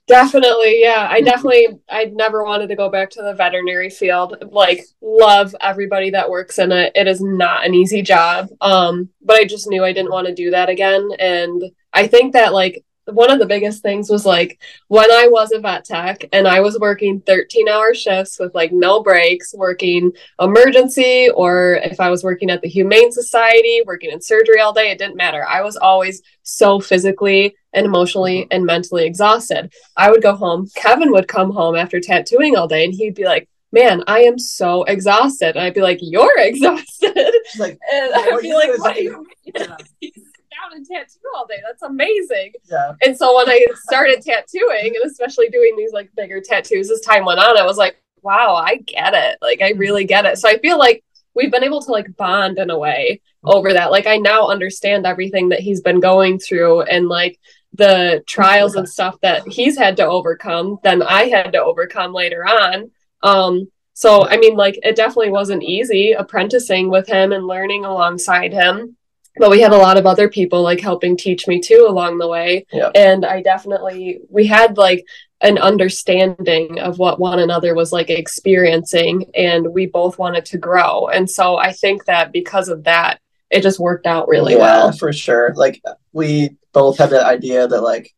[0.07, 1.09] Definitely, yeah.
[1.11, 4.37] I definitely I never wanted to go back to the veterinary field.
[4.51, 6.93] Like love everybody that works in it.
[6.95, 8.49] It is not an easy job.
[8.61, 11.09] Um, but I just knew I didn't want to do that again.
[11.19, 15.53] And I think that like one of the biggest things was like when I was
[15.53, 20.13] a vet tech and I was working 13 hour shifts with like no breaks, working
[20.41, 24.91] emergency, or if I was working at the Humane Society, working in surgery all day,
[24.91, 25.47] it didn't matter.
[25.47, 29.73] I was always so physically and emotionally and mentally exhausted.
[29.97, 30.69] I would go home.
[30.75, 34.39] Kevin would come home after tattooing all day and he'd be like, Man, I am
[34.39, 35.57] so exhausted.
[35.57, 37.35] And I'd be like, You're exhausted.
[37.59, 40.13] Like, And I'd be like, What do you mean?
[40.75, 40.83] Yeah.
[40.83, 41.63] You sit down and tattoo all day.
[41.67, 42.53] That's amazing.
[42.71, 42.93] yeah.
[43.03, 47.25] And so when I started tattooing and especially doing these like bigger tattoos as time
[47.25, 49.39] went on, I was like, wow, I get it.
[49.43, 50.39] Like I really get it.
[50.39, 53.91] So I feel like we've been able to like bond in a way over that.
[53.91, 57.39] Like I now understand everything that he's been going through and like
[57.75, 62.47] the trials and stuff that he's had to overcome than I had to overcome later
[62.47, 62.91] on.
[63.23, 68.53] Um so I mean like it definitely wasn't easy apprenticing with him and learning alongside
[68.53, 68.97] him.
[69.37, 72.29] But we had a lot of other people like helping teach me too along the
[72.29, 72.67] way.
[72.73, 72.91] Yeah.
[72.95, 75.05] And I definitely we had like
[75.41, 81.09] an understanding of what one another was like experiencing and we both wanted to grow.
[81.09, 83.21] And so I think that because of that
[83.51, 84.93] it just worked out really yeah, well.
[84.93, 85.53] for sure.
[85.55, 88.15] Like we both have that idea that like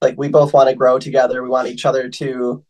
[0.00, 1.42] like we both want to grow together.
[1.42, 2.64] We want each other to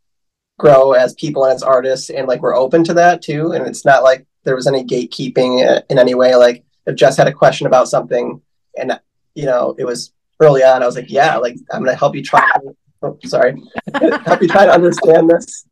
[0.59, 3.53] grow as people and as artists and like we're open to that too.
[3.53, 6.35] And it's not like there was any gatekeeping uh, in any way.
[6.35, 8.41] Like Jess had a question about something
[8.79, 8.99] and
[9.35, 12.23] you know, it was early on, I was like, Yeah, like I'm gonna help you
[12.23, 12.49] try
[13.03, 13.63] oh, sorry.
[13.95, 15.67] help you try to understand this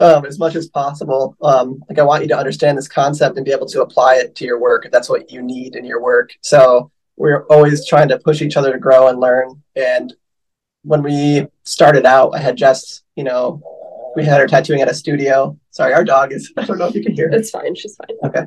[0.00, 1.36] um, as much as possible.
[1.42, 4.34] Um, like I want you to understand this concept and be able to apply it
[4.36, 6.30] to your work if that's what you need in your work.
[6.42, 9.62] So we're always trying to push each other to grow and learn.
[9.74, 10.14] And
[10.82, 13.62] when we started out, I had just, you know,
[14.14, 15.58] we had her tattooing at a studio.
[15.76, 16.50] Sorry, our dog is.
[16.56, 17.34] I don't know if you can hear it.
[17.34, 17.74] It's fine.
[17.74, 18.16] She's fine.
[18.24, 18.46] Okay.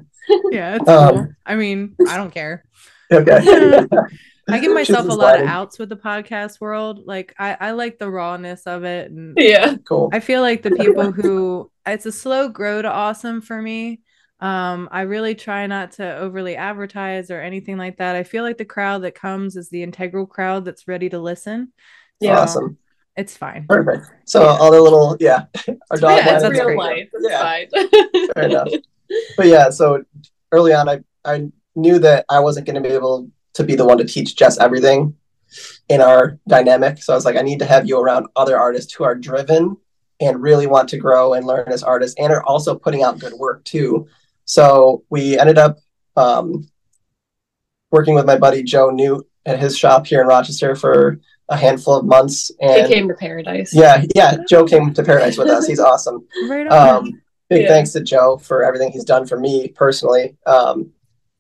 [0.52, 1.28] Yeah, it's Um, cool.
[1.46, 2.64] I mean, I don't care.
[3.12, 3.38] Okay.
[4.50, 7.02] I give myself a lot of outs with the podcast world.
[7.06, 9.76] Like I, I like the rawness of it and Yeah.
[9.88, 10.10] Cool.
[10.12, 14.02] I feel like the people who it's a slow grow to awesome for me.
[14.40, 18.16] Um, I really try not to overly advertise or anything like that.
[18.16, 21.74] I feel like the crowd that comes is the integral crowd that's ready to listen.
[22.20, 22.40] Yeah.
[22.40, 22.80] Awesome.
[23.20, 23.66] It's fine.
[23.68, 24.06] Perfect.
[24.26, 25.46] So all the little yeah,
[25.92, 26.18] our dog.
[26.18, 26.78] Yeah, wanted that's real great.
[26.78, 27.10] life.
[27.14, 27.42] It's Yeah.
[27.42, 28.32] fine.
[28.34, 28.70] Fair enough.
[29.38, 30.04] But yeah, so
[30.54, 33.86] early on, I I knew that I wasn't going to be able to be the
[33.86, 35.16] one to teach Jess everything
[35.90, 37.04] in our dynamic.
[37.04, 39.76] So I was like, I need to have you around other artists who are driven
[40.22, 43.34] and really want to grow and learn as artists and are also putting out good
[43.34, 44.08] work too.
[44.46, 45.80] So we ended up
[46.16, 46.70] um,
[47.92, 51.96] working with my buddy Joe Newt at his shop here in Rochester for a handful
[51.96, 52.52] of months.
[52.62, 53.74] And He came to paradise.
[53.74, 55.66] yeah, yeah, Joe came to Paradise with us.
[55.68, 56.26] He's awesome.
[56.48, 56.90] Right on.
[57.06, 57.68] Um, big Yeah.
[57.70, 60.38] thanks to Joe for everything he's done for me personally.
[60.46, 60.92] Um,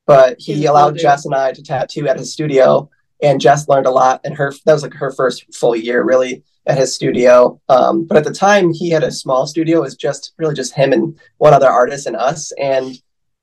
[0.08, 1.02] but he He's allowed cool.
[1.04, 2.89] Jess and I to tattoo at his studio,
[3.22, 4.22] and Jess learned a lot.
[4.24, 7.62] And her that was like her first full year really at his studio.
[7.69, 9.78] Um, but at the time, he had a small studio.
[9.78, 12.95] It was just really just him and one other artist and us, and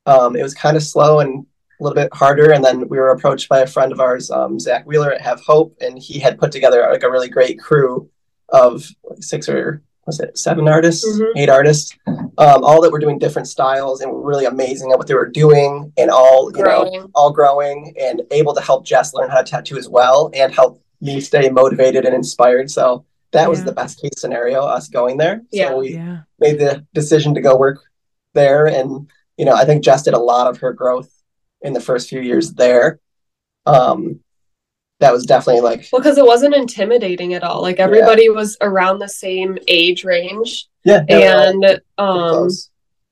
[0.06, 1.46] um, it was kind of slow and
[1.78, 2.52] a little bit harder.
[2.52, 5.40] And then we were approached by a friend of ours, um, Zach Wheeler at Have
[5.40, 8.08] Hope, and he had put together like a really great crew
[8.50, 11.32] of like six or was it seven artists, Mhm.
[11.36, 15.08] eight artists, um, all that were doing different styles and were really amazing at what
[15.08, 19.30] they were doing, and all you know all growing and able to help Jess learn
[19.30, 22.70] how to tattoo as well and help me stay motivated and inspired.
[22.70, 25.42] So that was the best case scenario, us going there.
[25.50, 25.70] Yeah.
[25.70, 26.18] So we yeah.
[26.38, 27.80] made the decision to go work
[28.32, 28.66] there.
[28.66, 31.10] And, you know, I think Jess did a lot of her growth
[31.62, 33.00] in the first few years there.
[33.64, 34.20] Um,
[35.00, 37.60] that was definitely like, Well, because it wasn't intimidating at all.
[37.60, 42.48] Like everybody was around the same age range, yeah, they were all and um,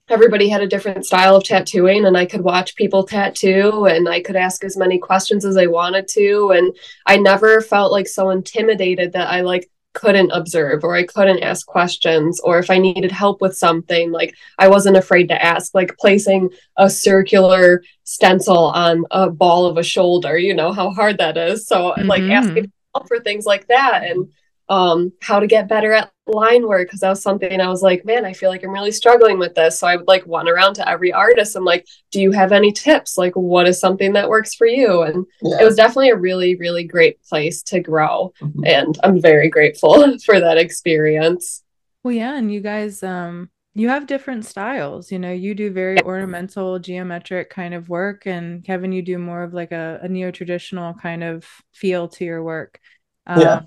[0.09, 4.21] everybody had a different style of tattooing, and I could watch people tattoo, and I
[4.21, 6.75] could ask as many questions as I wanted to, and
[7.07, 11.67] I never felt like so intimidated that I like couldn't observe or I couldn't ask
[11.67, 15.97] questions or if I needed help with something like I wasn't afraid to ask like
[15.99, 21.37] placing a circular stencil on a ball of a shoulder you know how hard that
[21.37, 22.33] is so like Mhm.
[22.33, 22.73] asking
[23.09, 24.29] for things like that and
[24.69, 28.05] um how to get better at line work because that was something I was like
[28.07, 30.75] man I feel like I'm really struggling with this so I would like run around
[30.75, 34.31] to every artist and like do you have any tips like what is something that
[34.31, 35.59] works for you and Yeah.
[35.61, 38.67] it was definitely a really really great place to grow Mhm.
[38.67, 41.63] and i'm very grateful for that experience
[42.03, 45.11] Well, yeah, and you guys, um, you have different styles.
[45.11, 49.43] You know, you do very ornamental, geometric kind of work, and Kevin, you do more
[49.43, 52.79] of like a, a neo-traditional kind of feel to your work.
[53.27, 53.61] Yeah.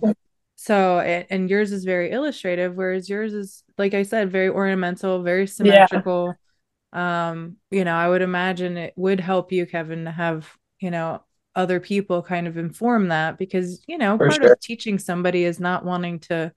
[0.60, 5.46] So, and yours is very illustrative, whereas yours is, like I said, very ornamental, very
[5.46, 6.36] symmetrical.
[6.91, 11.22] Um, you know, I would imagine it would help you, Kevin, to have, you know,
[11.56, 14.54] other people kind of inform that because, you know, For part sure.
[14.54, 16.52] of teaching somebody is not wanting to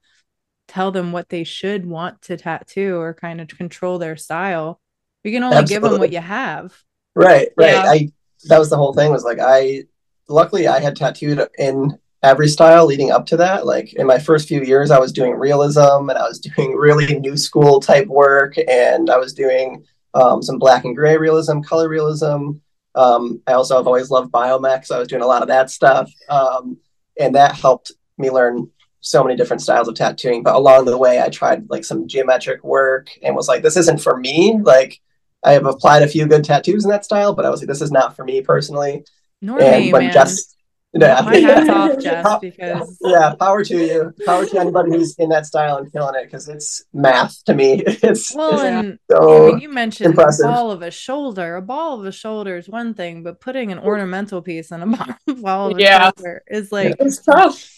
[0.66, 4.80] tell them what they should want to tattoo or kind of control their style.
[5.24, 6.74] You can only give them what you have.
[7.14, 7.72] Right, right.
[7.72, 7.82] Yeah.
[7.86, 8.12] I
[8.44, 9.84] that was the whole thing was like I
[10.28, 13.66] luckily I had tattooed in every style leading up to that.
[13.66, 17.18] Like in my first few years I was doing realism and I was doing really
[17.18, 21.88] new school type work and I was doing um, some black and gray realism, color
[21.88, 22.52] realism.
[22.94, 25.70] Um, I also have always loved biomech, so I was doing a lot of that
[25.70, 26.12] stuff.
[26.28, 26.76] Um,
[27.18, 28.68] and that helped me learn
[29.00, 30.42] so many different styles of tattooing.
[30.42, 34.00] But along the way I tried like some geometric work and was like, this isn't
[34.00, 34.58] for me.
[34.60, 35.00] Like
[35.42, 37.80] I have applied a few good tattoos in that style, but I was like, this
[37.80, 39.04] is not for me personally.
[39.40, 40.12] Nor and me, when man.
[40.12, 40.54] Jess,
[40.92, 45.28] yeah, My hat's off, Jess, because yeah, power to you, power to anybody who's in
[45.28, 47.82] that style and killing it because it's math to me.
[48.02, 50.46] It's, well, it's and so I mean, you mentioned impressive.
[50.46, 51.56] a ball of a shoulder.
[51.56, 54.82] A ball of a shoulder is one thing, but putting an ornamental piece on
[55.28, 56.10] a ball of a Yeah.
[56.16, 57.76] shoulder is like, it's tough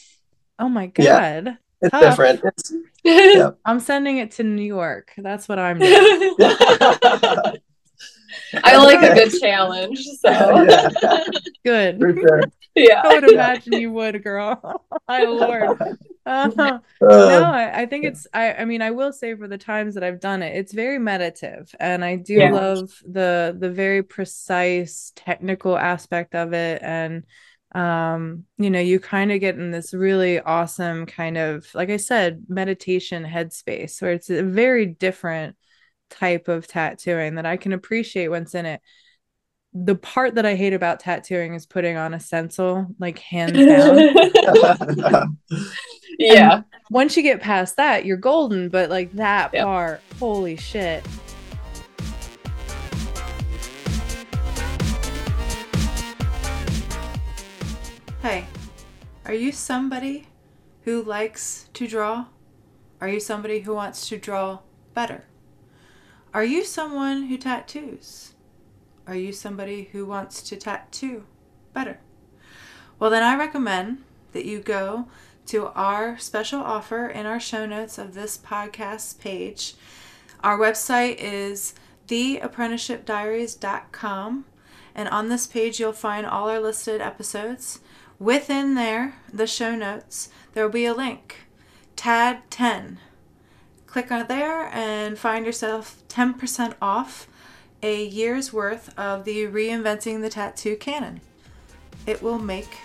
[0.58, 1.04] oh my god.
[1.04, 1.40] Yeah.
[1.40, 1.58] god.
[1.82, 2.02] it's tough.
[2.02, 2.40] different.
[2.44, 2.72] It's,
[3.04, 3.50] Yeah.
[3.64, 5.12] I'm sending it to New York.
[5.18, 5.90] That's what I'm doing.
[8.64, 10.88] i like a good challenge so Yeah.
[11.64, 12.00] Good.
[12.00, 12.42] for sure.
[12.76, 14.84] yeah I would imagine you would, girl.
[15.08, 15.78] My lord.
[16.24, 16.78] Uh-huh.
[17.08, 19.94] no, Uh, I, I think it's I I mean I will say for the times
[19.94, 22.48] that I've done it, it's very meditative and I do Yeah.
[22.48, 27.24] love the the very precise technical aspect of it and
[27.74, 31.96] um you know you kind of get in this really awesome kind of like I
[31.96, 35.56] said meditation headspace where it's a very different
[36.10, 38.80] type of tattooing that I can appreciate once in it.
[39.74, 45.34] The part that I hate about tattooing is putting on a stencil like hands down.
[46.18, 48.68] yeah once you get past that, you're golden.
[48.68, 49.64] But like that Yep.
[49.64, 51.02] part, holy shit.
[58.20, 58.44] Hey,
[59.24, 60.28] are you somebody
[60.82, 62.26] who likes to draw?
[63.00, 64.60] Are you somebody who wants to draw
[64.94, 65.24] better?
[66.34, 68.31] Are you someone who tattoos?
[69.06, 71.24] Are you somebody who wants to tattoo
[71.72, 72.00] better?
[72.98, 75.06] Well, then I recommend that you go
[75.46, 79.74] to our special offer in our show notes of this podcast page.
[80.42, 81.74] Our website is
[82.06, 84.44] theapprenticeshipdiaries.com,
[84.94, 87.80] and on this page, you'll find all our listed episodes.
[88.18, 91.46] Within there, the show notes, there will be a link
[91.96, 92.98] TAD 10.
[93.86, 97.26] Click on there and find yourself 10% off
[97.82, 101.20] a year's worth of the Reinventing the Tattoo Canon.
[102.06, 102.78] It will make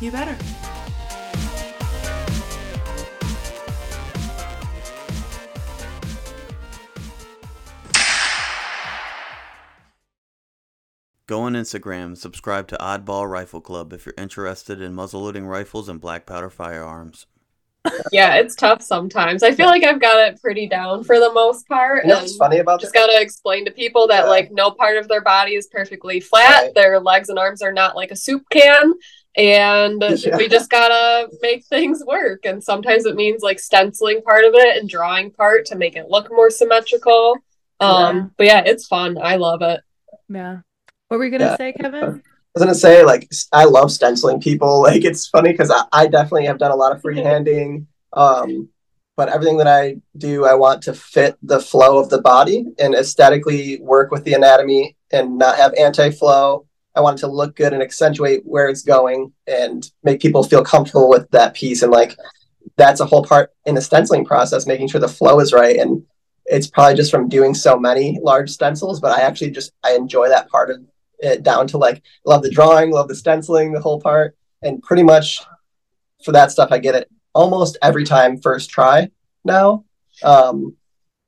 [0.00, 0.36] you better.
[11.28, 16.00] Go on Instagram, subscribe to Oddball Rifle Club if you're interested in muzzleloading rifles and
[16.00, 17.26] black powder firearms.
[18.12, 19.42] Yeah, it's tough sometimes.
[19.42, 22.04] I feel like I've got it pretty down for the most part.
[22.04, 23.00] You know what's funny about just this?
[23.02, 24.30] gotta explain to people that Yeah.
[24.30, 26.62] like no part of their body is perfectly flat.
[26.62, 26.74] Right.
[26.74, 28.94] Their legs and arms are not like a soup can.
[29.36, 30.36] And Yeah.
[30.36, 32.44] we just gotta make things work.
[32.44, 36.08] And sometimes it means like stenciling part of it and drawing part to make it
[36.08, 37.36] look more symmetrical.
[37.80, 38.24] Um, Yeah.
[38.38, 39.18] but yeah, it's fun.
[39.20, 39.80] I love it.
[40.28, 40.58] Yeah.
[41.08, 41.56] What were you going to Yeah.
[41.56, 42.22] say, Kevin?
[42.54, 44.82] I was gonna say like I love stenciling people.
[44.92, 47.86] Like it's funny because I, I definitely have done a lot of freehanding.
[48.12, 48.68] Um,
[49.16, 52.94] but everything that I do, I want to fit the flow of the body and
[52.94, 56.66] aesthetically work with the anatomy and not have anti-flow.
[56.94, 60.64] I want it to look good and accentuate where it's going and make people feel
[60.64, 61.82] comfortable with that piece.
[61.82, 62.16] And like
[62.76, 65.76] that's a whole part in the stenciling process, making sure the flow is right.
[65.76, 66.04] And
[66.46, 70.28] it's probably just from doing so many large stencils, but I actually just I enjoy
[70.28, 70.82] that part of
[71.22, 75.02] it down to like love the drawing, love the stenciling, the whole part, and pretty
[75.02, 75.40] much
[76.24, 79.08] for that stuff I get it almost every time first try
[79.44, 79.84] now.
[80.22, 80.76] Um,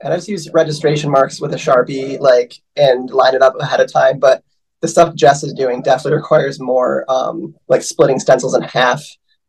[0.01, 3.81] and I just use registration marks with a sharpie, like and line it up ahead
[3.81, 4.19] of time.
[4.19, 4.45] But
[4.81, 9.03] the stuff Jess is doing definitely requires more, um, like splitting stencils in half,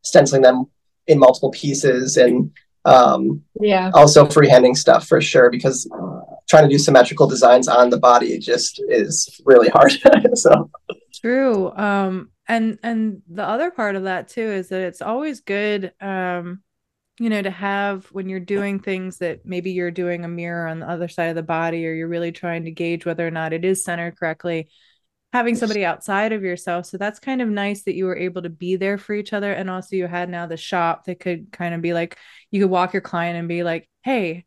[0.04, 0.66] stenciling them
[1.08, 2.52] in multiple pieces, and
[2.86, 3.92] um, Yeah.
[3.94, 5.90] also freehanding stuff for sure because
[6.50, 9.94] trying to do symmetrical designs on the body just is really hard.
[10.36, 10.70] so
[11.14, 11.72] True.
[11.76, 16.62] Um and and the other part of that too is that it's always good um
[17.20, 20.80] you know to have when you're doing things that maybe you're doing a mirror on
[20.80, 23.54] the other side of the body or you're really trying to gauge whether or not
[23.54, 24.70] it is centered correctly
[25.32, 28.50] having somebody outside of yourself so that's kind of nice that you were able to
[28.50, 31.74] be there for each other and also you had now the shop that could kind
[31.74, 32.18] of be like
[32.52, 34.46] you could walk your client and be like hey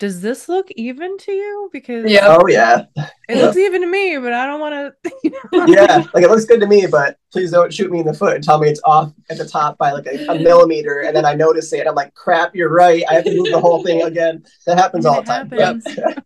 [0.00, 2.36] does this look even to you because Yeah.
[2.40, 2.86] oh yeah,
[3.28, 5.12] it looks even to me but i don't want to
[5.68, 8.34] yeah, like it looks good to me, but please don't shoot me in the foot
[8.34, 11.24] and tell me it's off at the top by like a, a millimeter, and then
[11.24, 11.86] I notice it.
[11.86, 13.04] I'm like, crap, you're right.
[13.08, 14.42] I have to move the whole thing again.
[14.66, 15.48] That happens all the time.
[15.52, 15.58] It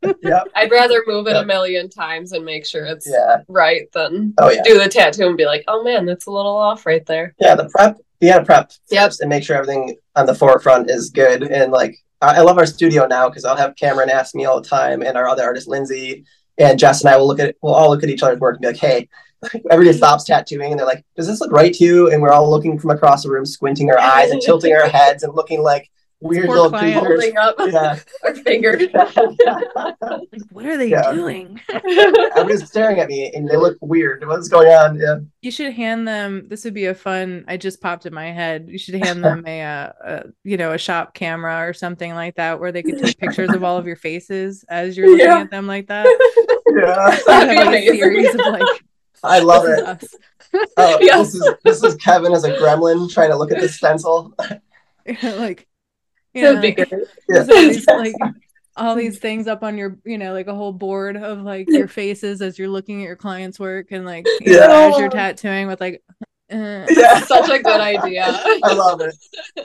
[0.03, 0.17] Yep.
[0.23, 0.47] yep.
[0.55, 1.41] I'd rather move it Yeah.
[1.43, 3.43] a million times and make sure it's Yeah.
[3.49, 4.63] right than Oh yeah.
[4.63, 7.35] do the tattoo and be like, oh man, that's a little off right there.
[7.39, 7.55] Yeah.
[7.57, 7.99] The prep.
[8.21, 9.13] You gotta prep Yep.
[9.21, 11.43] and make sure everything on the forefront is good.
[11.43, 14.69] And like, I, love our studio now because I'll have Cameron ask me all the
[14.69, 16.25] time, and our other artist Lindsay
[16.59, 18.63] and Jess and I will look at we'll all look at each other's work and
[18.63, 19.09] be like, hey.
[19.71, 19.99] Everybody mm-hmm.
[19.99, 22.79] stops tattooing and they're like, "Does this look right to you?" And we're all looking
[22.79, 26.47] from across the room, squinting our eyes and tilting our heads and looking like weird
[26.47, 27.05] Poor little client.
[27.05, 27.35] creatures.
[27.35, 28.83] Holding up Yeah, our fingers.
[30.01, 31.13] Like, what are they Yeah.
[31.13, 31.61] doing?
[31.69, 34.27] everybody's staring at me and they look weird.
[34.27, 34.99] What's going on?
[34.99, 36.47] Yeah, You should hand them.
[36.49, 37.45] This would be a fun.
[37.49, 38.67] I just popped in my head.
[38.69, 42.37] You should hand them a, uh, a you know, a shop camera or something like
[42.37, 45.41] that, where they could take pictures of all of your faces as you're looking Yeah.
[45.41, 46.07] at them like that.
[46.77, 47.19] yeah.
[47.27, 48.85] That'd Have, like, a series of like,
[49.23, 50.05] I love it.
[50.77, 51.19] Oh, Yeah.
[51.19, 54.35] This is this is Kevin as a gremlin trying to look at the stencil.
[55.23, 55.67] like,
[56.35, 56.61] you know,
[57.29, 58.15] there's all these, like
[58.77, 61.89] all these things up on your, you know, like a whole board of like your
[61.89, 65.67] faces as you're looking at your client's work and like you know, as you're tattooing
[65.67, 66.03] with like.
[66.55, 68.25] Uh, Yeah, Such a good idea.
[68.65, 69.15] I love it.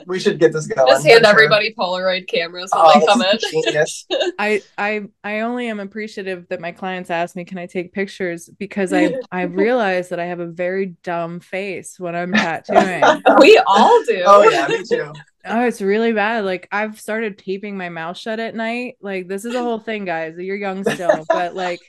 [0.06, 0.88] We should get this going.
[0.88, 1.30] Just hand for sure.
[1.32, 3.38] everybody Polaroid cameras when Oh, they come in.
[3.38, 4.06] genius.
[4.38, 8.48] I I I only am appreciative that my clients ask me, "Can I take pictures?"
[8.58, 13.22] Because I I realize that I have a very dumb face when I'm tattooing.
[13.38, 14.22] We all do.
[14.26, 15.12] Oh yeah, me too.
[15.46, 16.44] oh, it's really bad.
[16.44, 18.96] Like I've started taping my mouth shut at night.
[19.00, 20.34] Like this is a whole thing, guys.
[20.38, 21.80] You're young still, but like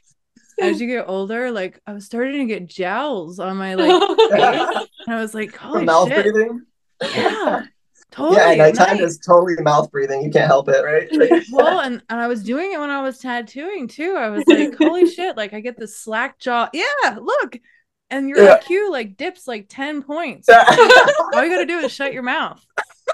[0.61, 3.89] as you get older, like I was starting to get jowls on my like
[4.31, 6.61] face, and I was like, "Holy mouth shit!" breathing.
[7.01, 7.63] Yeah.
[8.11, 8.35] Totally.
[8.41, 9.03] yeah, nighttime night.
[9.05, 10.21] is totally mouth breathing.
[10.21, 11.07] You can't help it, right?
[11.13, 14.15] Like, well, and, and I was doing it when I was tattooing too.
[14.17, 16.67] I was like, holy shit, like I get this slack jaw.
[16.73, 17.57] Yeah, look.
[18.09, 18.57] And your Yeah.
[18.59, 20.49] IQ like dips like 10 points.
[20.49, 22.61] All you gotta do is shut your mouth.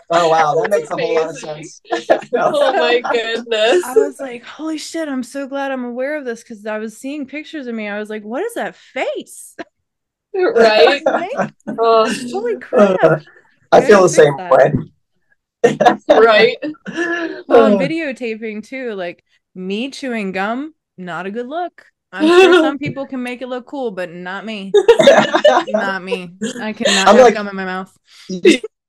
[0.10, 1.82] Wow, that That's makes a whole lot of sense.
[2.34, 3.84] oh my goodness.
[3.86, 6.98] I was like, holy shit, I'm so glad I'm aware of this because I was
[6.98, 7.88] seeing pictures of me.
[7.88, 9.56] I was like, what is that face?
[10.34, 11.02] right?
[11.80, 12.98] Oh, Holy crap.
[13.04, 13.20] Uh,
[13.72, 14.52] I feel the same that.
[14.52, 14.74] way.
[16.10, 16.58] right.
[17.48, 19.24] Well, and Uh, videotaping too, like
[19.56, 21.86] me chewing gum, not a good look.
[22.14, 24.72] I'm sure some people can make it look cool, but not me.
[25.68, 26.32] Not me.
[26.62, 27.95] I cannot I'm have like- gum in my mouth.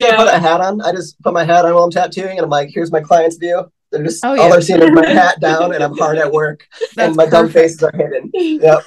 [0.01, 0.81] Just put a hat on.
[0.83, 3.37] I just put my hat on while I'm tattooing, and I'm like, "Here's my client's
[3.37, 6.31] view." They're just Oh, all they're seeing is my hat down, and I'm hard at
[6.31, 7.81] work, That's and my dumb perfect.
[7.81, 8.31] faces are hidden.
[8.35, 8.83] Yep.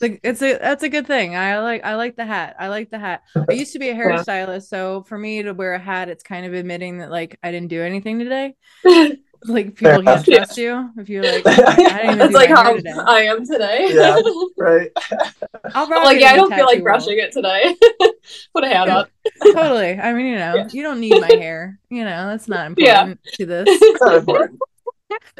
[0.00, 1.36] Like, It's a that's a good thing.
[1.36, 2.56] I like I like the hat.
[2.58, 3.22] I like the hat.
[3.48, 6.46] I used to be a hairstylist, so for me to wear a hat, it's kind
[6.46, 8.54] of admitting that like I didn't do anything today.
[9.44, 10.24] Like people can't enough.
[10.24, 12.90] trust you if you're like, I That's like how today.
[12.92, 13.88] I am today.
[13.92, 14.20] Yeah.
[14.58, 14.90] right.
[15.74, 17.74] I'll I'm like, yeah, I don't feel like tattoo brushing it today.
[18.54, 18.96] Put a hat Yeah.
[18.98, 19.06] on.
[19.54, 19.98] Totally.
[19.98, 20.68] I mean, you know, Yeah.
[20.72, 21.78] you don't need my hair.
[21.90, 23.02] You know, that's not Yeah.
[23.06, 23.64] important to this.
[23.68, 24.24] It's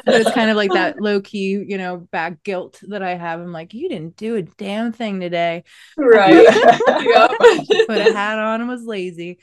[0.05, 3.41] but it's kind of like that low key, you know, back guilt that I have.
[3.41, 5.65] I'm like, you didn't do a damn thing today.
[5.97, 6.47] Right.
[6.47, 9.39] Put a hat on and was lazy.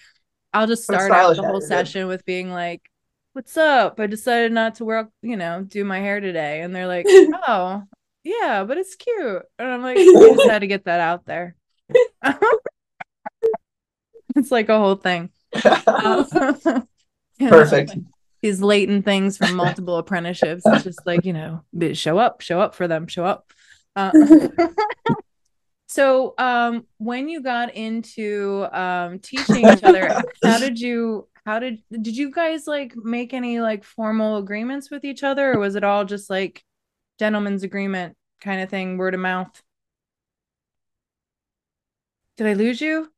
[0.53, 1.67] I'll just start out the whole you're good.
[1.67, 2.81] session with being like,
[3.33, 3.99] "What's up?
[3.99, 7.05] I decided not to work, you know, do my hair today." And they're like,
[7.47, 7.83] "Oh,
[8.23, 11.55] yeah, but it's cute." And I'm like, "I just had to get that out there."
[14.35, 15.29] it's like a whole thing.
[15.85, 16.27] Um,
[17.39, 17.95] know, Perfect.
[18.41, 20.63] these latent things from multiple apprenticeships.
[20.65, 21.63] It's just like, you know,
[21.93, 23.51] show up, show up for them, show up.
[23.95, 24.11] Uh,
[25.87, 31.81] so um when you got into um teaching each other, how did you how did
[31.91, 35.83] did you guys like make any like formal agreements with each other or was it
[35.83, 36.63] all just like
[37.19, 39.61] gentleman's agreement kind of thing, word of mouth?
[42.37, 43.11] Did I lose you?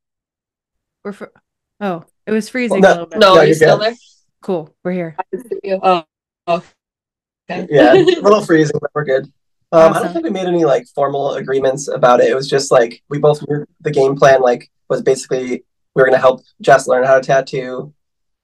[1.03, 1.31] Or for
[1.79, 3.19] oh, it was freezing no, a little bit.
[3.19, 3.87] No, No, are you you're still good.
[3.87, 3.95] there?
[4.41, 5.15] Cool, we're here.
[5.81, 6.03] Oh.
[6.47, 6.63] oh.
[7.49, 7.67] Okay.
[7.71, 9.31] yeah, a little freezing, but we're good.
[9.71, 12.29] Um, I don't think we made any like formal agreements about it.
[12.29, 14.41] It was just like we both knew the game plan.
[14.41, 15.63] Like was basically
[15.95, 17.93] we were gonna help Jess learn how to tattoo.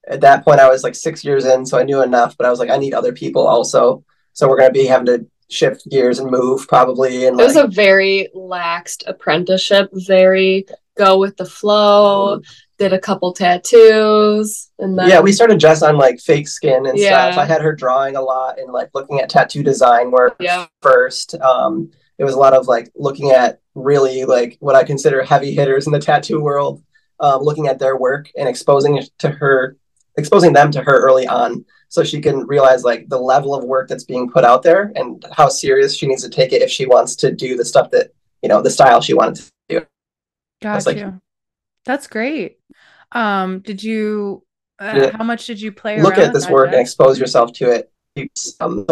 [0.07, 2.35] At that point, I was like six years in, so I knew enough.
[2.37, 4.03] But I was like, I need other people also.
[4.33, 7.25] So we're gonna be having to shift gears and move probably.
[7.27, 10.65] And It was like, a very laxed apprenticeship, very
[10.97, 12.41] go with the flow,
[12.77, 16.97] did a couple tattoos, and then yeah, we started just on like fake skin and
[16.97, 17.31] Yeah.
[17.31, 17.37] stuff.
[17.43, 20.65] I had her drawing a lot and like looking at tattoo design work Yeah.
[20.81, 21.35] first.
[21.41, 25.53] Um, it was a lot of like looking at really like what I consider heavy
[25.53, 26.81] hitters in the tattoo world,
[27.19, 29.77] um, looking at their work and exposing it to her,
[30.17, 33.87] exposing them to her early on, so she can realize like the level of work
[33.87, 36.85] that's being put out there and how serious she needs to take it if she
[36.85, 39.79] wants to do the stuff that you know the style she wanted to do.
[40.61, 41.21] Got That's like- you.
[41.85, 42.59] That's great.
[43.11, 44.43] Um, did you
[44.79, 45.17] uh, Yeah.
[45.17, 47.71] how much did you play Look around at this with work and expose yourself to
[47.71, 47.91] it.
[48.59, 48.85] Um,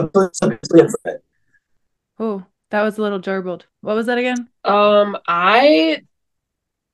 [2.21, 3.63] Oh, that was a little jarbled.
[3.81, 4.49] What was that again?
[4.65, 6.01] um I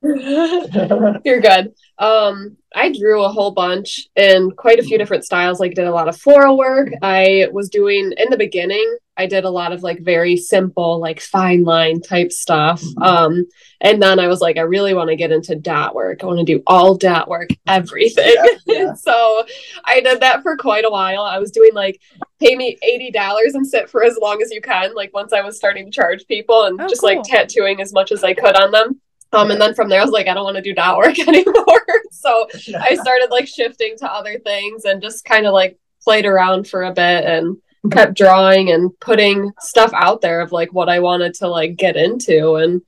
[0.03, 1.73] You're good.
[1.97, 5.59] Um, I drew a whole bunch in quite a few different styles.
[5.59, 6.89] Like, did a lot of floral work.
[7.01, 8.97] I was doing in the beginning.
[9.17, 12.83] I did a lot of like very simple, like fine line type stuff.
[13.01, 13.45] Um,
[13.79, 16.21] and then I was like, I really want to get into dot work.
[16.21, 18.35] I want to do all dot work, everything.
[18.35, 18.93] Yeah, yeah.
[18.93, 19.45] so
[19.85, 21.21] I did that for quite a while.
[21.21, 22.01] I was doing like
[22.41, 24.93] pay me eighty dollars and sit for as long as you can.
[24.93, 27.15] Like once I was starting to charge people and Oh, just cool.
[27.15, 28.99] like tattooing as much as I could on them.
[29.35, 31.17] Um, and then from there, I was like, I don't want to do dot work
[31.27, 31.81] anymore.
[32.11, 32.47] so
[32.79, 36.83] I started like shifting to other things and just kind of like played around for
[36.83, 37.57] a bit and
[37.91, 41.95] kept drawing and putting stuff out there of like what I wanted to like get
[41.95, 42.55] into.
[42.55, 42.81] And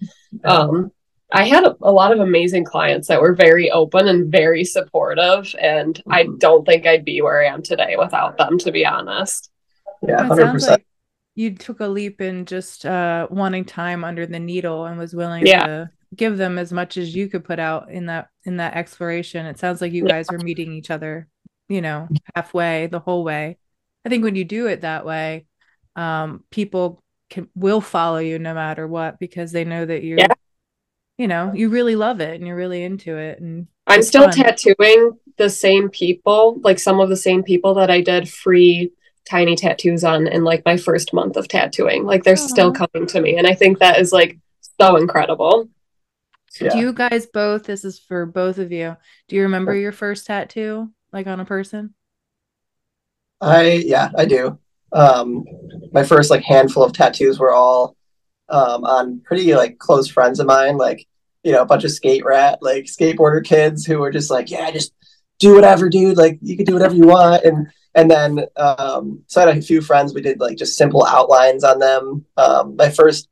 [0.43, 0.91] um,
[1.31, 5.53] I had a, a lot of amazing clients that were very open and very supportive.
[5.61, 6.39] And I Mhm.
[6.39, 9.51] don't think I'd be where I am today without them, to be honest.
[10.07, 10.71] yeah, It hundred sounds percent.
[10.71, 10.85] like
[11.35, 15.45] you took a leap in just uh wanting time under the needle and was willing
[15.45, 15.65] Yeah.
[15.65, 19.45] to give them as much as you could put out in that in that exploration.
[19.45, 21.27] It sounds like you guys were meeting each other,
[21.69, 23.57] you know, halfway the whole way.
[24.05, 25.45] I think when you do it that way,
[25.95, 30.27] um, people can will follow you no matter what because they know that you're Yeah.
[31.17, 34.33] you know, you really love it and you're really into it and I'm still fun.
[34.33, 38.91] tattooing the same people, like some of the same people that I did free
[39.25, 42.05] tiny tattoos on in like my first month of tattooing.
[42.05, 43.37] Like they're still coming to me.
[43.37, 44.37] And I think that is like
[44.79, 45.67] so incredible.
[46.61, 46.69] Yeah.
[46.69, 47.63] Do you guys both?
[47.63, 48.95] This is for both of you.
[49.27, 51.93] Do you remember your first tattoo, like on a person?
[53.41, 54.59] I yeah, I do.
[54.91, 55.43] Um,
[55.91, 57.95] my first like handful of tattoos were all
[58.49, 61.05] um, on pretty like close friends of mine, like
[61.43, 64.69] you know, a bunch of skate rat, like skateboarder kids who were just like, yeah,
[64.71, 64.93] just
[65.39, 66.17] do whatever, dude.
[66.17, 67.43] Like you can do whatever you want.
[67.43, 70.13] And and then um, so I had a few friends.
[70.13, 72.25] We did like just simple outlines on them.
[72.37, 73.29] Um, my first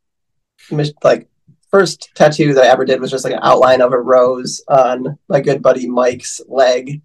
[1.04, 1.28] like
[1.76, 5.18] first tattoo that I ever did was just like an outline of a rose on
[5.28, 7.02] my good buddy Mike's leg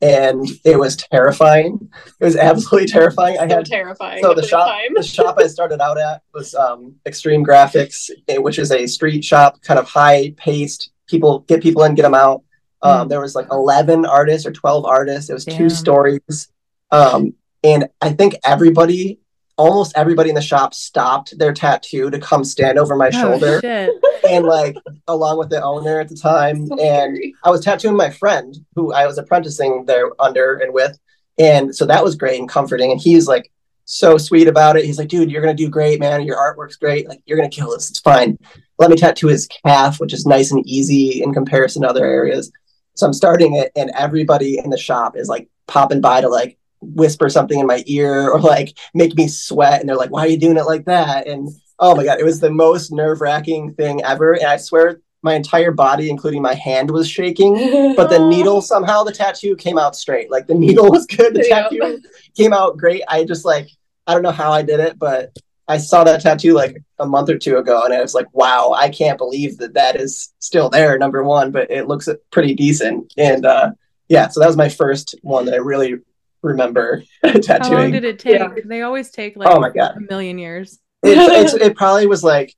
[0.00, 1.88] and it was terrifying.
[2.20, 3.36] It was absolutely terrifying.
[3.38, 4.22] I So had terrifying.
[4.22, 4.90] so the the shop time.
[4.94, 9.24] the shop I started out at was um, Extreme Graphics, eh, which is a street
[9.24, 10.90] shop, kind of high paced.
[11.08, 12.42] People get people in, get them out.
[12.82, 13.10] Um, Mm.
[13.10, 15.30] There was like eleven artists or twelve artists.
[15.30, 15.56] It was Damn.
[15.58, 16.48] two stories,
[16.90, 19.20] um, and I think everybody,
[19.62, 23.60] almost everybody in the shop, stopped their tattoo to come stand over my Oh, shoulder.
[23.60, 23.90] shit.
[24.28, 24.76] and like
[25.08, 26.66] along with the owner at the time.
[26.66, 27.34] So and scary.
[27.44, 30.98] i was tattooing my friend who i was apprenticing there under and with.
[31.38, 32.90] And so that was great and comforting.
[32.92, 33.50] And he's like
[33.84, 34.84] so sweet about it.
[34.84, 36.22] He's like dude you're gonna do great man.
[36.26, 37.08] Your artwork's great.
[37.08, 38.38] Like you're gonna kill this it's fine.
[38.78, 42.50] Let me tattoo his calf which is nice and easy in comparison to other areas.
[42.94, 46.58] So i'm starting it and everybody in the shop is like popping by to like
[46.82, 50.28] whisper something in my ear or like make me sweat and they're like why are
[50.28, 51.26] you doing it like that?
[51.28, 55.34] And oh my god it was the most nerve-wracking thing ever and i swear my
[55.34, 59.94] entire body including my hand was shaking but the needle somehow the tattoo came out
[59.96, 60.30] straight.
[60.30, 61.62] Like the needle was good the Yeah.
[61.62, 62.00] tattoo
[62.36, 63.02] came out great.
[63.08, 63.68] I just like
[64.06, 65.30] i don't know how i did it but
[65.68, 68.74] i saw that tattoo like a month or two ago and i was like wow
[68.76, 73.12] i can't believe that that is still there number one but it looks pretty decent.
[73.16, 73.70] And uh
[74.08, 75.94] yeah so that was my first one that i really
[76.42, 78.38] remember tattooing How long did it take?
[78.40, 78.48] Yeah.
[78.64, 80.78] They always take like oh my god a million years.
[81.02, 82.54] it's, it's, it probably was like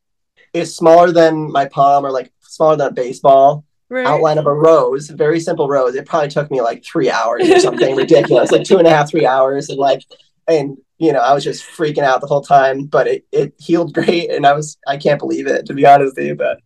[0.53, 4.07] it's smaller than my palm or like smaller than a baseball Right.
[4.07, 7.61] outline of a rose very simple rose it probably took me like three hours or
[7.61, 10.01] something ridiculous like two and a half three hours and like
[10.49, 13.93] and you know i was just freaking out the whole time but it, it healed
[13.95, 16.59] great and i was i can't believe it to be honest with you but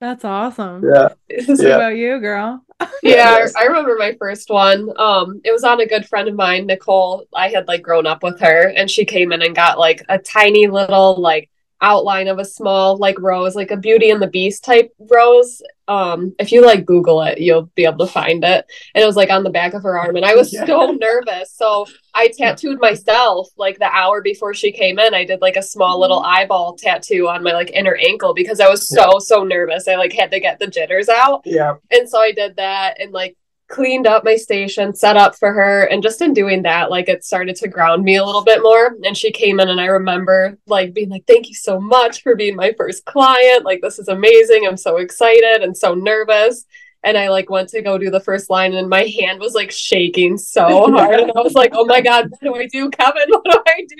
[0.00, 0.82] That's awesome.
[0.84, 1.08] yeah
[1.46, 1.74] What Yeah.
[1.74, 2.64] about you, girl?
[3.02, 4.88] Yeah, I, I remember my first one.
[4.96, 7.26] Um, it was on a good friend of mine, Nicole.
[7.34, 10.18] I had like grown up with her, and she came in and got like a
[10.18, 11.50] tiny little like
[11.82, 15.60] outline of a small like rose, like a Beauty and the Beast type rose.
[15.88, 18.64] Um, if you like Google it, you'll be able to find it.
[18.94, 20.64] And it was like on the back of her arm, and I was Yeah.
[20.64, 21.52] so nervous.
[21.54, 25.12] So I tattooed myself like the hour before she came in.
[25.12, 28.68] I did like a small little eyeball tattoo on my like inner ankle because I
[28.68, 29.88] was so so nervous.
[29.88, 31.42] I like had to get the jitters out.
[31.44, 33.36] yeah And so I did that and like
[33.72, 35.84] cleaned up my station, set up for her.
[35.84, 38.96] And just in doing that, like it started to ground me a little bit more.
[39.04, 42.36] And she came in and I remember like being like, thank you so much for
[42.36, 43.64] being my first client.
[43.64, 44.66] Like, this is amazing.
[44.66, 46.66] I'm so excited and so nervous.
[47.04, 49.70] And I like went to go do the first line and my hand was like
[49.72, 51.18] shaking so hard.
[51.20, 53.22] And I was like, oh my God, what do I do, Kevin?
[53.28, 53.96] What do I do?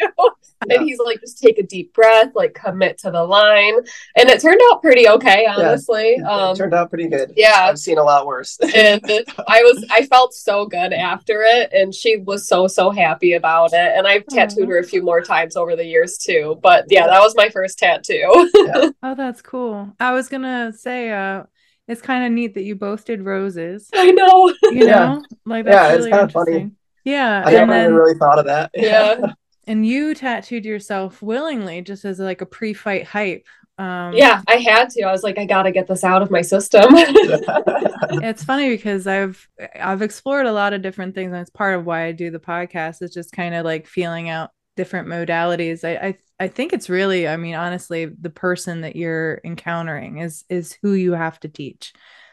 [0.68, 0.76] Yeah.
[0.76, 3.74] And he's like, just take a deep breath, like commit to the line.
[4.16, 6.14] And it turned out pretty okay, honestly.
[6.18, 7.66] it Um, turned out pretty good yeah.
[7.68, 9.00] i've seen a lot worse and
[9.48, 13.72] I was I felt so good after it and she was so so happy about
[13.72, 17.06] it and I've tattooed her a few more times over the years too but yeah
[17.08, 18.22] that was my first tattoo
[19.02, 19.92] Oh, that's cool.
[19.98, 21.44] I was gonna say, uh,
[21.88, 23.88] it's kind of neat that you both did roses.
[23.94, 25.06] I know You Yeah.
[25.06, 26.70] know, like that's Yeah, it's kinda funny.
[27.04, 29.16] Yeah, i and never then really thought of that yeah
[29.66, 33.46] and you tattooed yourself willingly, just as like a pre-fight hype.
[33.78, 36.42] Um, yeah I had to I was like I gotta get this out of my
[36.42, 36.94] system
[38.20, 39.48] it's funny because I've
[39.80, 42.38] I've explored a lot of different things, and it's part of why I do the
[42.38, 43.02] podcast.
[43.02, 45.84] Is just kind of like feeling out different modalities.
[45.84, 50.44] I, I I think it's really, I mean, honestly, the person that you're encountering is
[50.48, 51.92] is who you have to teach.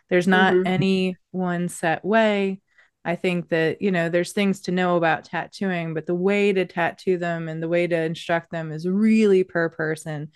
[0.09, 0.65] There's not Mhm.
[0.65, 2.61] any one set way.
[3.05, 6.65] I think that you know there's things to know about tattooing, but the way to
[6.65, 10.31] tattoo them and the way to instruct them is really per person.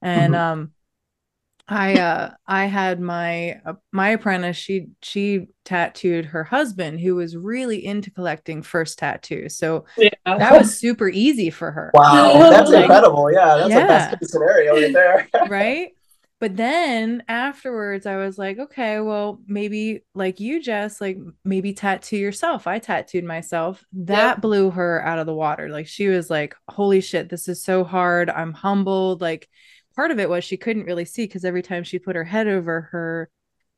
[0.00, 0.38] And Mhm.
[0.40, 0.72] um
[1.68, 7.36] I uh I had my uh, my apprentice she she tattooed her husband who was
[7.36, 9.56] really into collecting first tattoos.
[9.56, 13.84] So yeah that was super easy for her, wow that's Like- incredible yeah that's Yeah.
[13.84, 15.88] a best case scenario right there right?
[16.40, 22.16] But then afterwards I was like, okay, well, maybe like you Jess, like maybe tattoo
[22.16, 22.68] yourself.
[22.68, 23.84] I tattooed myself.
[23.92, 24.40] That Yep.
[24.42, 25.68] blew her out of the water.
[25.68, 28.30] Like she was like, holy shit, this is so hard.
[28.30, 29.20] I'm humbled.
[29.20, 29.48] Like
[29.98, 32.46] part of it was she couldn't really see because every time she put her head
[32.46, 33.28] over her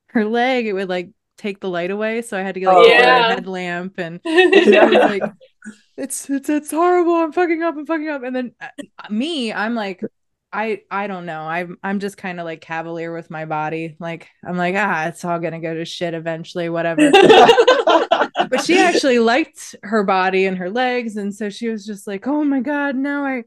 [0.08, 1.08] her leg, it would like
[1.38, 2.20] take the light away.
[2.20, 2.84] So I had to get like Oh.
[2.84, 3.28] Yeah.
[3.28, 4.20] a headlamp and.
[4.26, 5.22] Like,
[5.96, 7.14] it's it's it's horrible.
[7.14, 7.74] I'm fucking up.
[7.74, 8.22] I'm fucking up.
[8.22, 8.68] And then uh,
[9.08, 10.02] me, I'm like,
[10.52, 11.40] I I don't know.
[11.40, 13.96] I'm I'm just kind of like cavalier with my body.
[13.98, 17.10] Like I'm like ah, it's all gonna go to shit eventually, whatever.
[17.10, 22.26] but she actually liked her body and her legs, and so she was just like,
[22.26, 23.44] oh my god, no, I.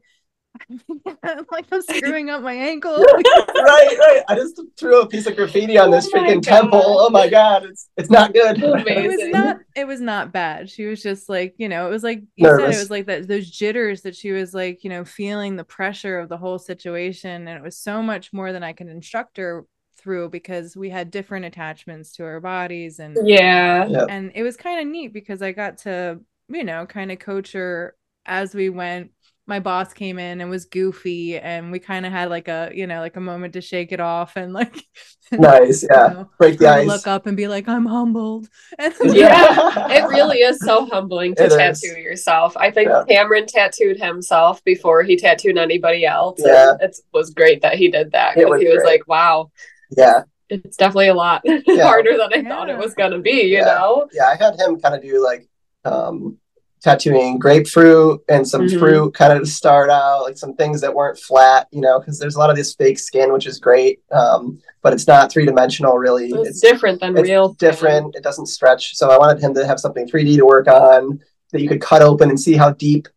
[0.70, 2.96] I'm like I'm screwing up my ankle.
[2.96, 4.22] right, right.
[4.28, 6.82] I just threw a piece of graffiti on this Oh my freaking temple.
[6.82, 8.62] Oh my god, it's it's not good.
[8.62, 12.02] it was not it was not bad she was just like you know it was
[12.02, 15.04] like you said it was like that those jitters that she was like you know
[15.04, 18.72] feeling the pressure of the whole situation and it was so much more than i
[18.72, 23.86] could instruct her through because we had different attachments to our bodies and yeah.
[23.86, 24.06] Yeah.
[24.08, 27.52] and it was kind of neat because i got to you know kind of coach
[27.52, 27.96] her
[28.26, 29.10] as we went
[29.46, 32.86] my boss came in and was goofy and we kind of had like a you
[32.86, 34.82] know like a moment to shake it off and like
[35.32, 36.06] Nice, you yeah.
[36.08, 36.86] know, Break the ice.
[36.86, 38.46] look up and be like i'm humbled
[38.78, 39.88] and Yeah.
[39.90, 41.96] It really is so humbling to It tattoo is.
[41.98, 42.56] yourself.
[42.56, 43.04] I think Yeah.
[43.08, 46.40] Cameron tattooed himself before he tattooed anybody else.
[46.44, 46.74] Yeah.
[46.80, 48.86] It was great that he did that because he was great.
[48.92, 49.50] like, wow,
[49.96, 53.58] Yeah, it's definitely a lot harder than I thought it was going to be, you
[53.58, 53.64] Yeah.
[53.64, 54.08] know?
[54.12, 54.26] yeah.
[54.26, 55.48] I had him kind of do like
[55.84, 56.38] um
[56.84, 58.78] tattooing grapefruit and some Mhm.
[58.78, 62.18] fruit kind of to start out, like some things that weren't flat, you know, because
[62.18, 64.00] there's a lot of this fake skin, which is great.
[64.12, 66.26] Um, but it's not three dimensional really.
[66.28, 67.54] It's, It's different than it's real.
[67.54, 68.14] different.
[68.14, 68.96] It doesn't stretch.
[68.96, 71.20] So I wanted him to have something 3D to work on
[71.52, 73.08] that you could cut open and see how deep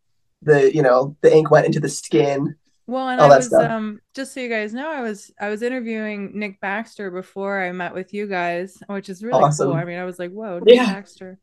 [0.44, 2.56] the you know the ink went into the skin.
[2.86, 3.70] Well, and all I that was stuff.
[3.70, 7.74] um just so you guys know, I was I was interviewing Nick Baxter before I
[7.74, 9.68] met with you guys, which is really Awesome.
[9.72, 9.76] cool.
[9.76, 10.94] I mean, I was like, whoa, Nick Yeah.
[10.94, 11.38] Baxter.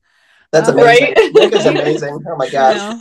[0.55, 1.15] That's Um, amazing.
[1.17, 1.31] Right?
[1.35, 2.25] Nick is amazing.
[2.29, 2.77] Oh my You gosh.
[2.77, 3.01] know?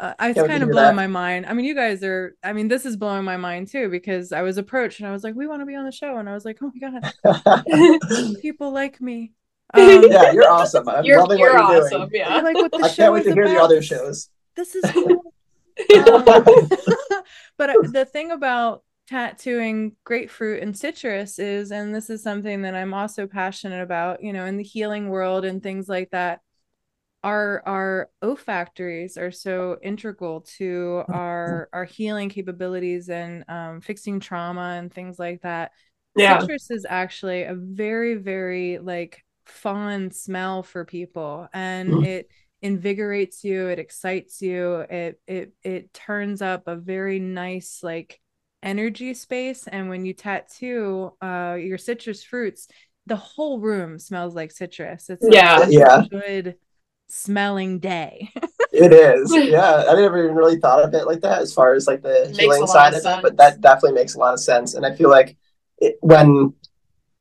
[0.00, 0.94] Uh, I- it's Can't kind of blowing that.
[0.94, 1.46] my mind.
[1.46, 2.36] I mean, you guys are.
[2.44, 5.24] I mean, this is blowing my mind too because I was approached and I was
[5.24, 8.36] like, "We want to be on the show," and I was like, "Oh my god,
[8.42, 9.32] people like me."
[9.74, 10.88] Um, yeah, you're awesome.
[10.88, 12.08] I'm You're, loving you're what you're awesome.
[12.08, 12.22] doing.
[12.24, 12.40] I Yeah.
[12.40, 14.30] like what the I show can't wait to hear the other shows.
[14.56, 15.22] This is cool.
[15.94, 16.24] Um,
[17.58, 22.74] but uh, the thing about tattooing grapefruit and citrus is, and this is something that
[22.74, 26.40] I'm also passionate about, you know, in the healing world and things like that,
[27.24, 34.76] our our olfactories are so integral to our our healing capabilities and um, fixing trauma
[34.78, 35.72] and things like that.
[36.16, 36.40] Yeah.
[36.40, 42.04] Citrus is actually a very, very like fun smell for people and Mm.
[42.04, 42.28] it
[42.60, 48.20] invigorates you, it excites you, it it it turns up a very nice like
[48.62, 49.66] energy space.
[49.68, 52.68] And when you tattoo uh your citrus fruits,
[53.06, 55.08] the whole room smells like citrus.
[55.10, 55.66] It's Yeah.
[55.66, 56.02] a Yeah.
[56.10, 56.56] good
[57.08, 58.30] smelling day.
[58.72, 59.32] It is.
[59.48, 59.84] Yeah.
[59.88, 62.38] I never even really thought of it like that as far as like the Makes
[62.38, 64.74] healing side of of it, but that definitely makes a lot of sense.
[64.74, 65.36] And I feel like
[65.78, 66.52] it, when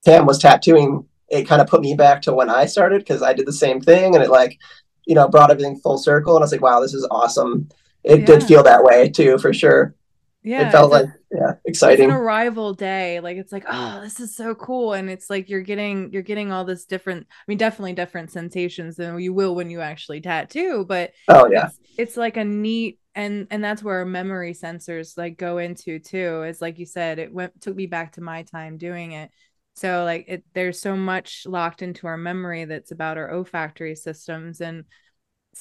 [0.06, 3.34] Cam was tattooing, it kind of put me back to when I started because I
[3.34, 4.60] did the same thing and it like,
[5.06, 6.36] you know, brought everything full circle.
[6.36, 7.70] And I was like, wow, this is awesome.
[8.04, 9.96] It did feel that way too, for sure.
[10.44, 10.68] yeah.
[10.68, 12.06] it felt it's like, yeah, exciting.
[12.06, 15.50] it's an arrival day like it's like oh this is so cool and it's like
[15.50, 19.54] you're getting you're getting all this different i mean definitely different sensations than you will
[19.56, 21.66] when you actually tattoo but Oh, yeah.
[21.68, 26.00] it's, it's like a neat and and that's where our memory sensors like go into
[26.00, 29.30] too is like you said it went took me back to my time doing it
[29.76, 34.62] so like it there's so much locked into our memory that's about our olfactory systems
[34.62, 34.86] and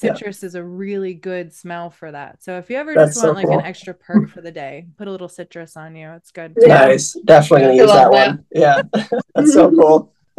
[0.03, 0.13] Yeah.
[0.15, 3.29] citrus is a really good smell for that so if you ever That's just so
[3.29, 3.59] want like cool.
[3.61, 6.87] an extra perk for the day put a little citrus on you it's good Yeah.
[6.87, 7.15] Nice.
[7.25, 8.29] Definitely gonna use that, that.
[8.29, 8.45] one.
[8.51, 8.83] Yeah.
[9.35, 10.13] That's so cool.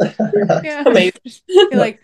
[0.62, 1.20] yeah Amazing.
[1.48, 2.00] You, like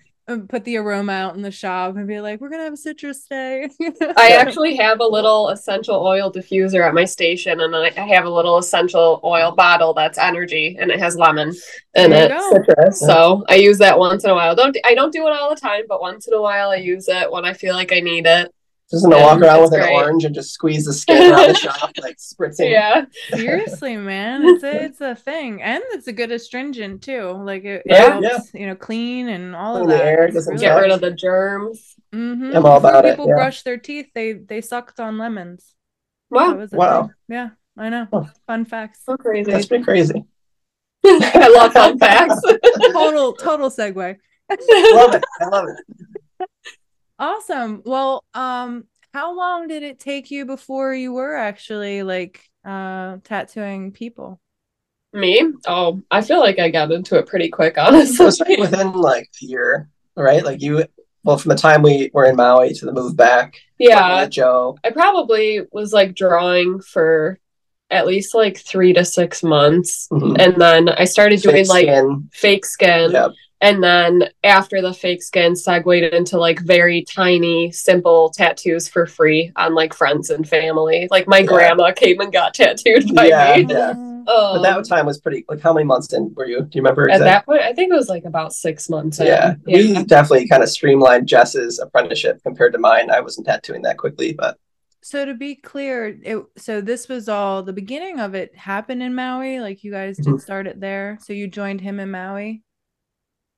[0.49, 3.25] put the aroma out in the shop and be like we're gonna have a citrus
[3.25, 3.69] day
[4.17, 8.25] I actually have a little essential oil diffuser at my station, and I I have
[8.25, 11.53] a little essential oil bottle that's energy, and it has lemon
[11.95, 12.29] in it.
[12.31, 12.53] go.
[12.53, 13.01] Citrus.
[13.01, 14.55] So I use that once in a while.
[14.55, 17.07] Don't I don't do it all the time, but once in a while I use
[17.09, 18.53] it when I feel like I need it.
[18.91, 21.55] Just gonna walk around it's with an orange and just squeeze the skin around the
[21.59, 22.71] shop, like spritzing.
[22.71, 27.65] Yeah, seriously man it's a, it's a thing and it's a good astringent too like
[27.65, 28.39] it, it Yeah.
[28.53, 31.01] you know clean and all Clean of the that air, It's doesn't get rid of
[31.01, 31.95] the germs.
[32.15, 32.55] Mhm.
[32.55, 33.35] I'm all Before about it, people yeah.
[33.37, 35.75] brush their teeth they they sucked on lemons
[36.31, 37.03] Wow, was Wow.
[37.03, 37.11] thing.
[37.29, 38.25] yeah i know Huh.
[38.47, 39.51] fun facts so crazy!
[39.51, 40.25] That's been crazy.
[41.07, 42.41] I love fun facts.
[42.93, 44.17] total total segue
[44.51, 45.25] I Love it.
[45.41, 46.14] I love it.
[47.19, 47.83] Awesome.
[47.85, 53.93] Well, um, how long did it take you before you were actually like uh tattooing
[53.93, 54.41] people?
[55.13, 55.41] Me?
[55.69, 58.57] Oh, I feel like I got into it pretty quick, So it's honestly.
[58.57, 60.45] within like a year, right?
[60.45, 60.85] Like you,
[61.23, 63.55] well, from the time we were in Maui to the move back.
[63.79, 64.77] yeah, Joe.
[64.85, 67.39] I probably was like drawing for
[67.91, 70.09] at least like three to six months.
[70.11, 70.37] Mhm.
[70.41, 72.29] And then I started doing Fake like skin.
[72.33, 73.13] fake skin.
[73.13, 73.33] Yep.
[73.65, 79.53] And then after the fake skin segued into like very tiny, simple tattoos for free
[79.57, 81.09] on like friends and family.
[81.11, 81.47] Like my Yeah.
[81.47, 83.67] grandma came and got tattooed by Yeah, me.
[83.73, 83.91] yeah.
[83.91, 85.45] Um, But that time was pretty.
[85.49, 86.61] Like, how many months in were you?
[86.61, 87.11] Do you remember?
[87.11, 89.19] at that point, I think it was like about six months.
[89.21, 89.27] in.
[89.27, 89.77] yeah, yeah.
[89.99, 93.11] we definitely kind of streamlined Jess's apprenticeship compared to mine.
[93.11, 94.59] I wasn't tattooing that quickly, but
[95.03, 99.15] So to be clear, it so this was all the beginning of it happened in
[99.15, 99.61] Maui.
[99.61, 100.41] Like you guys did Mhm.
[100.41, 101.19] start it there.
[101.23, 102.63] So you joined him in Maui.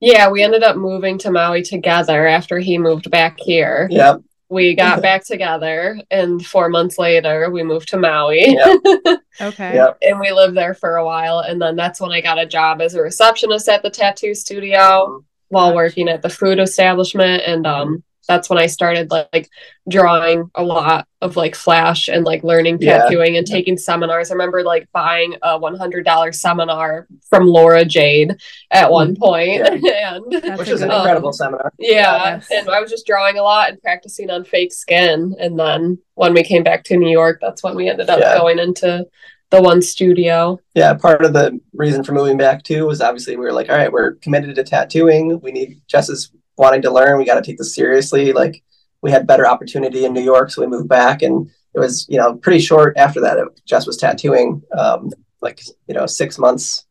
[0.06, 3.88] Yeah, we ended up moving to Maui together after he moved back here.
[3.90, 4.16] yeah,
[4.48, 8.54] We got back together, and four months later, we moved to Maui.
[8.54, 8.76] Yeah.
[9.38, 9.74] Okay.
[9.74, 9.90] Yeah.
[10.00, 11.40] and we lived there for a while.
[11.40, 15.22] And then that's when I got a job as a receptionist at the tattoo studio
[15.48, 17.42] while working at the food establishment.
[17.46, 19.48] And um, that's when I started like
[19.88, 22.98] drawing a lot of like flash and like learning Yeah.
[22.98, 24.30] tattooing and taking seminars.
[24.30, 28.36] I remember like buying a $100 seminar from Laura Jade
[28.70, 29.22] at one mm-hmm.
[29.22, 29.62] point.
[29.84, 31.72] and That's which a is an good- incredible seminar.
[31.78, 32.48] yeah, Yes.
[32.50, 35.34] and I was just drawing a lot and practicing on fake skin.
[35.38, 38.38] And then when we came back to New York, that's when we ended up Yeah.
[38.38, 39.06] going into
[39.50, 40.58] the one studio.
[40.74, 43.76] Yeah, part of the reason for moving back too was obviously we were like, all
[43.76, 45.40] right, we're committed to tattooing.
[45.40, 47.18] We need Jess is wanting to learn.
[47.18, 48.32] We got to take this seriously.
[48.32, 48.62] Like
[49.02, 52.18] we had better opportunity in New York, so we moved back, and it was you
[52.18, 53.38] know pretty short after that.
[53.38, 56.86] It, Jess was tattooing, um, like you know six months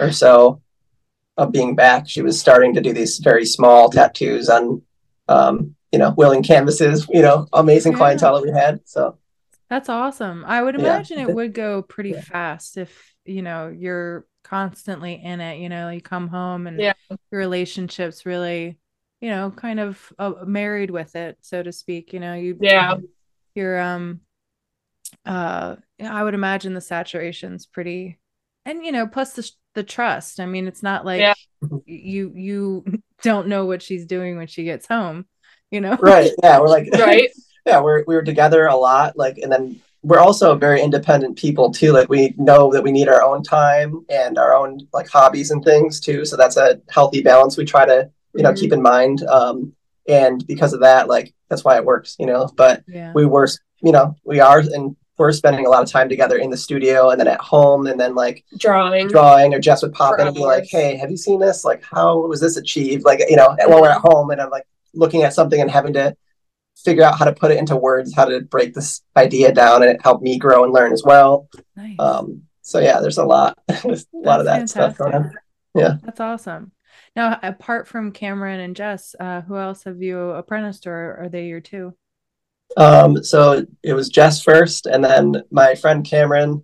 [0.00, 0.60] or so
[1.36, 2.08] of being back.
[2.08, 4.82] She was starting to do these very small tattoos on,
[5.28, 7.06] um, you know, willing canvases.
[7.10, 7.98] You know, amazing Yeah.
[7.98, 8.80] clientele that we had.
[8.84, 9.18] So
[9.68, 10.44] That's awesome.
[10.46, 10.94] I would Yeah.
[10.94, 12.20] imagine it would go pretty Yeah.
[12.20, 16.92] fast if, you know, you're constantly in it, you know, you come home and Yeah.
[17.32, 18.78] your relationships really,
[19.26, 22.94] you know, kind of uh, married with it, so to speak, you know, you Yeah.
[23.56, 24.20] you're um
[25.24, 28.20] uh I would imagine the saturation's pretty
[28.64, 30.38] and you know, plus the the trust.
[30.38, 31.34] I mean, it's not like Yeah.
[31.86, 32.84] you you
[33.24, 35.26] don't know what she's doing when she gets home,
[35.72, 35.98] you know.
[36.00, 37.30] right, yeah, we're like Right?
[37.66, 41.72] yeah we're we were together a lot like and then we're also very independent people
[41.72, 45.50] too like we know that we need our own time and our own like hobbies
[45.50, 48.82] and things too so that's a healthy balance we try to you know keep in
[48.82, 49.72] mind um
[50.08, 53.12] and because of that like that's why it works you know but Yeah.
[53.14, 53.48] we were
[53.82, 57.08] you know we are and we're spending a lot of time together in the studio
[57.10, 59.08] and then at home and then like Drawing.
[59.08, 60.66] drawing or Jess would pop For in and be like.
[60.68, 61.64] Hey, have you seen this?
[61.64, 63.02] Like, how was this achieved?
[63.06, 65.94] Like, you know, while we're at home and I'm like looking at something and having
[65.94, 66.14] to
[66.84, 69.90] figure out how to put it into words, how to break this idea down and
[69.90, 71.48] it helped me grow and learn as well.
[71.76, 71.96] Nice.
[71.98, 75.32] Um, so yeah, there's a lot, there's a lot of that That's stuff going on.
[75.74, 76.04] fantastic.
[76.04, 76.72] That's awesome.
[77.16, 81.46] Now, apart from Cameron and Jess, uh, who else have you apprenticed or are they
[81.46, 81.94] your two?
[82.76, 86.62] Um, so it was Jess first, and then my friend Cameron.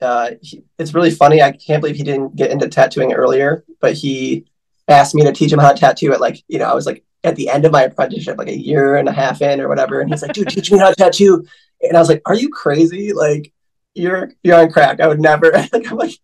[0.00, 1.42] Uh, he, it's really funny.
[1.42, 4.44] I can't believe he didn't get into tattooing earlier, but he
[4.86, 7.04] asked me to teach him how to tattoo at like you know I was like
[7.24, 10.00] at the end of my apprenticeship, like a year and a half in or whatever,
[10.00, 11.44] and he's like, "Dude, teach me how to tattoo,"
[11.82, 13.12] and I was like, "Are you crazy?
[13.12, 13.52] Like
[13.94, 15.00] you're you're on crack.
[15.00, 16.16] I would never." like, I'm like,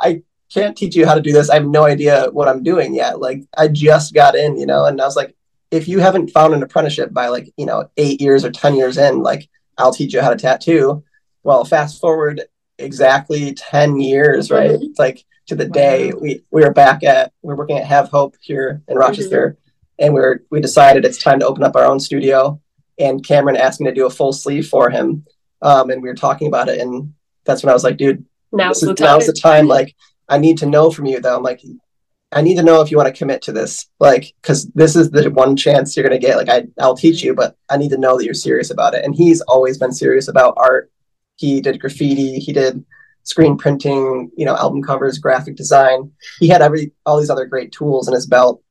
[0.00, 0.22] I
[0.52, 1.50] can't teach you how to do this.
[1.50, 3.20] I have no idea what I'm doing yet.
[3.20, 5.34] Like I just got in, you know, and I was like,
[5.70, 8.96] if you haven't found an apprenticeship by like, you know, eight years or 10 years
[8.96, 11.04] in, like I'll teach you how to tattoo.
[11.42, 12.42] Well, fast forward
[12.78, 14.70] exactly 10 years, right?
[14.70, 14.82] Mhm.
[14.84, 18.08] It's like to the day we, we were back at, we are working at Have
[18.08, 19.58] Hope here in Rochester
[19.98, 22.60] and we were, we decided it's time to open up our own studio.
[22.98, 25.24] And Cameron asked me to do a full sleeve for him.
[25.60, 26.80] Um, and we were talking about it.
[26.80, 29.06] And that's when I was like, dude, Now's the is, time.
[29.06, 29.66] now's the time.
[29.68, 29.94] Like,
[30.28, 31.36] I need to know from you, though.
[31.36, 31.62] I'm like,
[32.30, 35.10] I need to know if you want to commit to this, like, because this is
[35.10, 36.36] the one chance you're gonna get.
[36.36, 39.04] Like, I, I'll teach you, but I need to know that you're serious about it.
[39.04, 40.90] And he's always been serious about art.
[41.36, 42.38] He did graffiti.
[42.38, 42.84] He did
[43.22, 44.30] screen printing.
[44.36, 46.12] You know, album covers, graphic design.
[46.38, 48.62] He had every all these other great tools in his belt,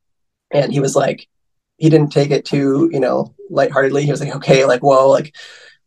[0.51, 1.27] and he was like,
[1.77, 4.03] he didn't take it too, you know, lightheartedly.
[4.03, 5.35] He was like, okay, like, whoa, like,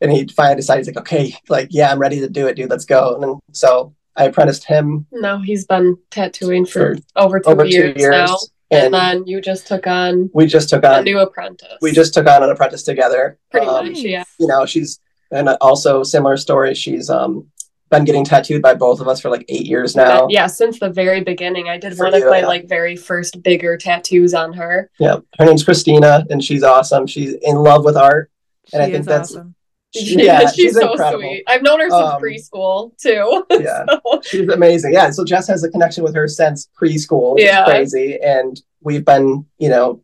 [0.01, 2.71] and he finally decided, he's like, okay, like, yeah, I'm ready to do it, dude.
[2.71, 3.15] Let's go.
[3.15, 7.65] And then so I apprenticed him No, he's been tattooing for, For over two over
[7.65, 8.37] years, two years, now.
[8.73, 11.79] And, and then you just took on we just took on a new apprentice.
[11.81, 13.39] we just took on an apprentice together.
[13.51, 14.25] Pretty Um, much, yeah.
[14.39, 15.01] You know, she's
[15.33, 16.75] and also similar story.
[16.75, 17.47] She's um
[17.91, 20.29] been getting tattooed by both of us for like eight years now.
[20.31, 21.69] Yeah, since the very beginning.
[21.69, 22.47] I did For one of my yeah.
[22.47, 24.89] like very first bigger tattoos on her.
[25.01, 27.09] Yeah, her name's Christina, and she's awesome.
[27.09, 28.31] She's in love with art.
[28.73, 29.57] And I think that's- awesome.
[29.95, 31.23] She- yeah, she's, she's so incredible.
[31.23, 31.45] sweet.
[31.49, 33.45] I've known her since Um, preschool too.
[33.61, 34.93] Yeah, So, she's amazing.
[34.93, 37.65] Yeah, so Jess has a connection with her since preschool, Yeah.
[37.65, 38.19] crazy.
[38.23, 40.01] And we've been, you know,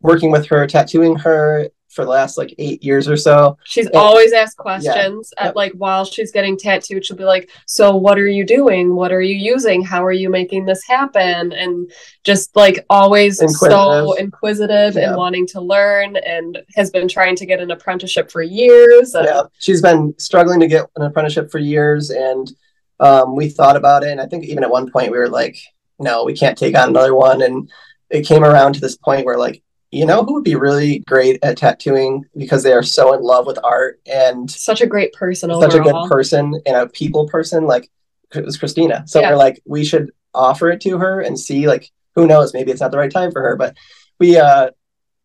[0.00, 3.56] working with her, tattooing her for the last like eight years or so.
[3.64, 5.46] She's And- always asked questions Yep.
[5.48, 7.04] at like while she's getting tattooed.
[7.04, 8.94] She'll be like, "So what are you doing?
[8.94, 9.82] What are you using?
[9.82, 11.90] How are you making this happen?" And
[12.22, 14.18] just like always so Inquisitive.
[14.24, 15.08] inquisitive Yeah.
[15.08, 19.14] and wanting to learn, and has been trying to get an apprenticeship for years.
[19.14, 22.52] And Yeah, she's been struggling to get an apprenticeship for years, and
[23.00, 24.10] um, we thought about it.
[24.10, 25.56] And I think even at one point we were like,
[25.98, 27.70] "No, we can't take on another one." And
[28.10, 29.62] it came around to this point where, like,
[29.96, 33.46] you know, who would be really great at tattooing because they are so in love
[33.46, 37.66] with art and Such a great person such a good person and a people person.
[37.66, 37.90] Like
[38.34, 39.04] it was Christina.
[39.06, 39.30] So Yeah.
[39.30, 41.66] we're like, we should offer it to her and see.
[41.66, 42.52] Like, who knows?
[42.52, 43.56] Maybe it's not the right time for her.
[43.56, 43.76] But
[44.18, 44.70] we uh,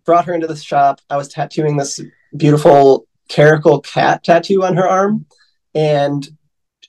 [0.05, 1.01] brought her into the shop.
[1.09, 1.99] I was tattooing this
[2.37, 5.25] beautiful caracal cat tattoo on her arm,
[5.73, 6.27] and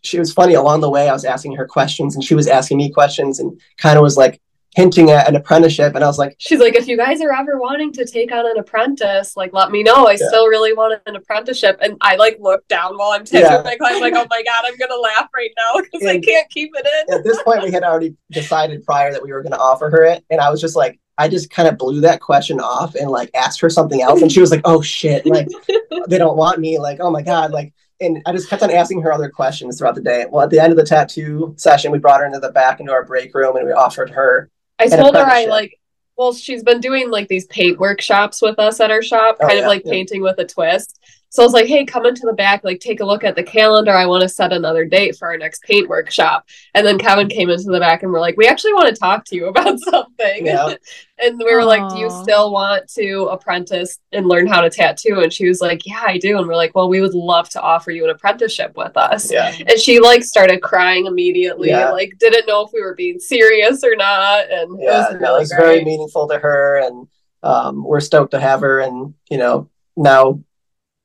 [0.03, 1.09] she was funny along the way.
[1.09, 4.16] I was asking her questions, and she was asking me questions, and kind of was
[4.16, 4.41] like
[4.75, 5.95] hinting at an apprenticeship.
[5.95, 8.47] And I was like, She's like, if you guys are ever wanting to take on
[8.47, 10.07] an apprentice, like let me know.
[10.07, 10.29] I Yeah.
[10.29, 11.79] still really want an apprenticeship.
[11.83, 13.62] And I like look down while I'm tattooing Yeah.
[13.62, 16.70] my client, like, oh my god, I'm gonna laugh right now because I can't keep
[16.75, 17.14] it in.
[17.14, 20.05] at this point, we had already decided prior that we were going to offer her
[20.05, 23.11] it, and I was just like, I just kind of blew that question off and
[23.11, 25.47] like asked her something else, and she was like, "Oh shit!" Like
[26.09, 26.79] they don't want me.
[26.79, 27.51] Like, oh my god!
[27.51, 30.25] Like, and I just kept on asking her other questions throughout the day.
[30.31, 32.93] Well, at the end of the tattoo session, we brought her into the back into
[32.93, 34.49] our break room, and we offered her.
[34.79, 35.79] I told her I like
[36.16, 39.59] well, she's been doing like these paint workshops with us at our shop, Oh, kind
[39.59, 39.93] yeah, of like yeah.
[39.93, 41.01] painting with a twist.
[41.33, 43.43] So I was like, hey, come into the back, like take a look at the
[43.43, 43.93] calendar.
[43.93, 46.47] I want to set another date for our next paint workshop.
[46.74, 49.24] And then Kevin came into the back and we're like, we actually want to talk
[49.24, 50.45] to you about something.
[50.45, 50.74] Yeah.
[51.18, 55.20] and we were like, do you still want to apprentice and learn how to tattoo?
[55.20, 56.37] And she was like, yeah, I do.
[56.37, 59.33] And we're like, well, we would love to offer you an apprenticeship with us.
[59.33, 61.93] Yeah, And she like started crying immediately, Yeah.
[61.93, 64.51] like didn't know if we were being serious or not.
[64.51, 65.09] And yeah.
[65.09, 67.09] it was no, really it's very meaningful to her, and
[67.43, 68.80] um, we're stoked to have her.
[68.80, 70.43] And you know, now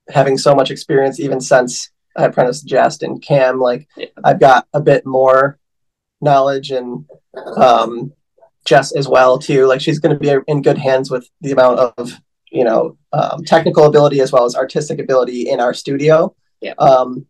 [0.10, 4.08] having so much experience, even since I apprenticed Jess and Cam, like Yeah.
[4.24, 5.60] I've got a bit more
[6.22, 7.05] knowledge and
[7.55, 8.12] um,
[8.66, 9.66] Jess as well too.
[9.66, 12.20] Like she's going to be in good hands with the amount of
[12.51, 16.36] you know um, technical ability as well as artistic ability in our studio.
[16.62, 16.74] Yeah.
[16.80, 17.26] Um,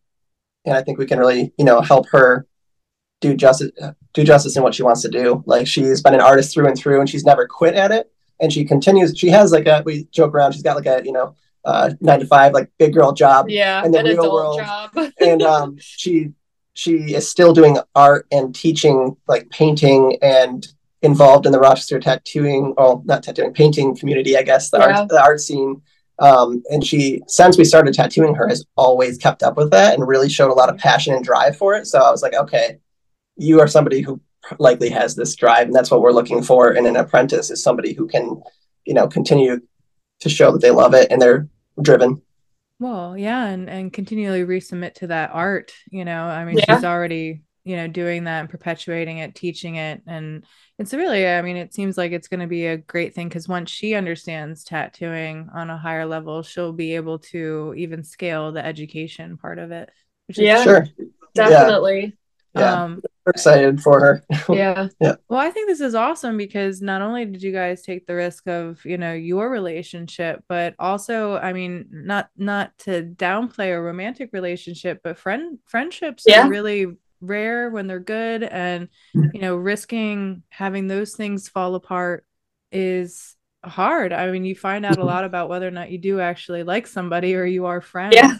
[0.65, 2.45] and I think we can really you know help her
[3.19, 3.71] do justice
[4.13, 5.43] do justice in what she wants to do.
[5.45, 8.11] Like she's been an artist through and through, and she's never quit at it.
[8.39, 9.17] And she continues.
[9.17, 10.53] She has like a we joke around.
[10.53, 11.35] She's got like a you know
[11.67, 14.61] uh, nine to five like big girl job Yeah, in the real world.
[14.61, 15.11] job.
[15.21, 16.31] and um, she
[16.73, 20.65] she is still doing art and teaching like painting and
[21.01, 24.99] involved in the Rochester tattooing, well, not tattooing, painting community, I guess, the Yeah.
[25.01, 25.81] art the art scene.
[26.19, 30.07] Um, and she, since we started tattooing her, has always kept up with that and
[30.07, 31.85] really showed a lot of passion and drive for it.
[31.85, 32.79] So I was like, okay,
[33.35, 34.19] you are somebody who
[34.57, 37.93] likely has this drive, and that's what we're looking for in an apprentice is somebody
[37.93, 38.41] who can,
[38.85, 39.59] you know, continue
[40.21, 41.47] to show that they love it and they're
[41.81, 42.21] driven.
[42.79, 46.23] Well, yeah, and and continually resubmit to that art, you know.
[46.23, 46.75] I mean, Yeah.
[46.75, 50.45] she's already, you know, doing that and perpetuating it, teaching it, and
[50.77, 53.47] it's really, I mean, it seems like it's going to be a great thing because
[53.47, 58.63] once she understands tattooing on a higher level, she'll be able to even scale the
[58.63, 59.89] education part of it.
[60.27, 60.63] Which Yeah.
[60.63, 60.87] Sure.
[61.33, 62.15] Definitely.
[62.55, 62.83] Yeah.
[62.83, 64.23] Um, We're excited for her.
[64.55, 64.87] Yeah.
[64.99, 65.15] yeah.
[65.29, 68.47] Well, I think this is awesome because not only did you guys take the risk
[68.47, 74.29] of, you know, your relationship, but also, I mean, not not to downplay a romantic
[74.33, 76.47] relationship, but friend friendships Yeah.
[76.47, 76.87] are really
[77.21, 79.29] rare when they're good and, mm-hmm.
[79.33, 82.25] you know, risking having those things fall apart
[82.71, 84.13] is hard.
[84.13, 85.07] I mean, you find out a mm-hmm.
[85.07, 88.15] lot about whether or not you do actually like somebody or you are friends.
[88.15, 88.35] Yeah.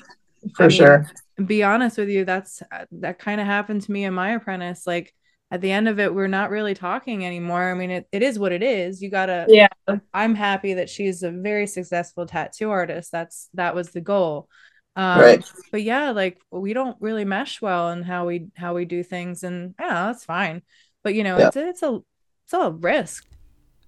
[0.56, 1.08] for I mean, sure.
[1.46, 5.14] Be honest with you that's that kind of happened to me and my apprentice like
[5.52, 8.40] at the end of it we're not really talking anymore i mean it, it is
[8.40, 9.68] what it is you gotta Yeah.
[10.14, 14.50] i'm happy that she's a very successful tattoo artist that's that was the goal
[14.96, 15.46] um, Right.
[15.72, 19.44] but yeah like we don't really mesh well in how we how we do things
[19.44, 20.64] and yeah that's fine
[21.04, 21.48] but you know Yeah.
[21.48, 22.00] it's it's a
[22.46, 23.26] it's a risk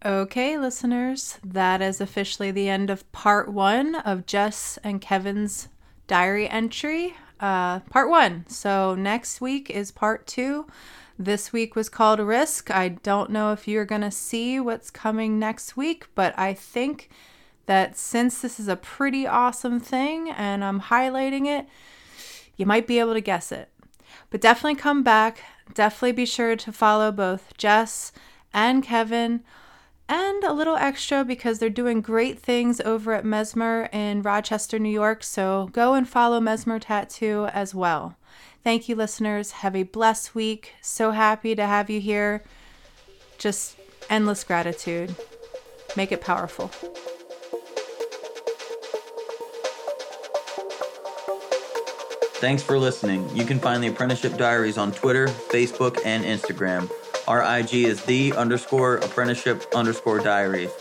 [0.06, 5.68] Okay, listeners, that is officially the end of part one of Jess and Kevin's
[6.08, 7.16] diary entry.
[7.39, 8.45] Uh, part one.
[8.47, 10.67] So next week is part two.
[11.17, 12.71] This week was called Risk.
[12.71, 17.09] I don't know if you're going to see what's coming next week, but I think
[17.65, 21.67] that since this is a pretty awesome thing and I'm highlighting it,
[22.55, 23.69] you might be able to guess it.
[24.29, 25.43] But definitely come back.
[25.73, 28.11] Definitely be sure to follow both Jess
[28.53, 29.41] and Kevin
[30.10, 34.89] and a little extra because they're doing great things over at Mesmer in Rochester, New
[34.89, 35.24] York.
[35.24, 38.18] So go and follow Mesmer Tattoo as well.
[38.64, 39.51] Thank you, listeners.
[39.51, 40.74] Have a blessed week.
[40.82, 42.43] So happy to have you here.
[43.38, 43.78] Just
[44.10, 45.16] endless gratitude.
[45.95, 46.70] Make it powerful.
[52.39, 53.30] Thanks for listening.
[53.36, 56.89] You can find the Apprenticeship Diaries on Twitter, Facebook, and Instagram.
[57.30, 60.71] Our IG is the underscore apprenticeship underscore diaries.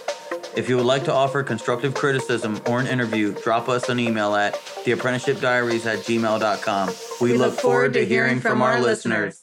[0.57, 4.35] If you would like to offer constructive criticism or an interview, drop us an email
[4.35, 6.95] at theapprenticeshipdiaries at gmail.com.
[7.21, 9.43] We, look, forward to hearing from our listeners.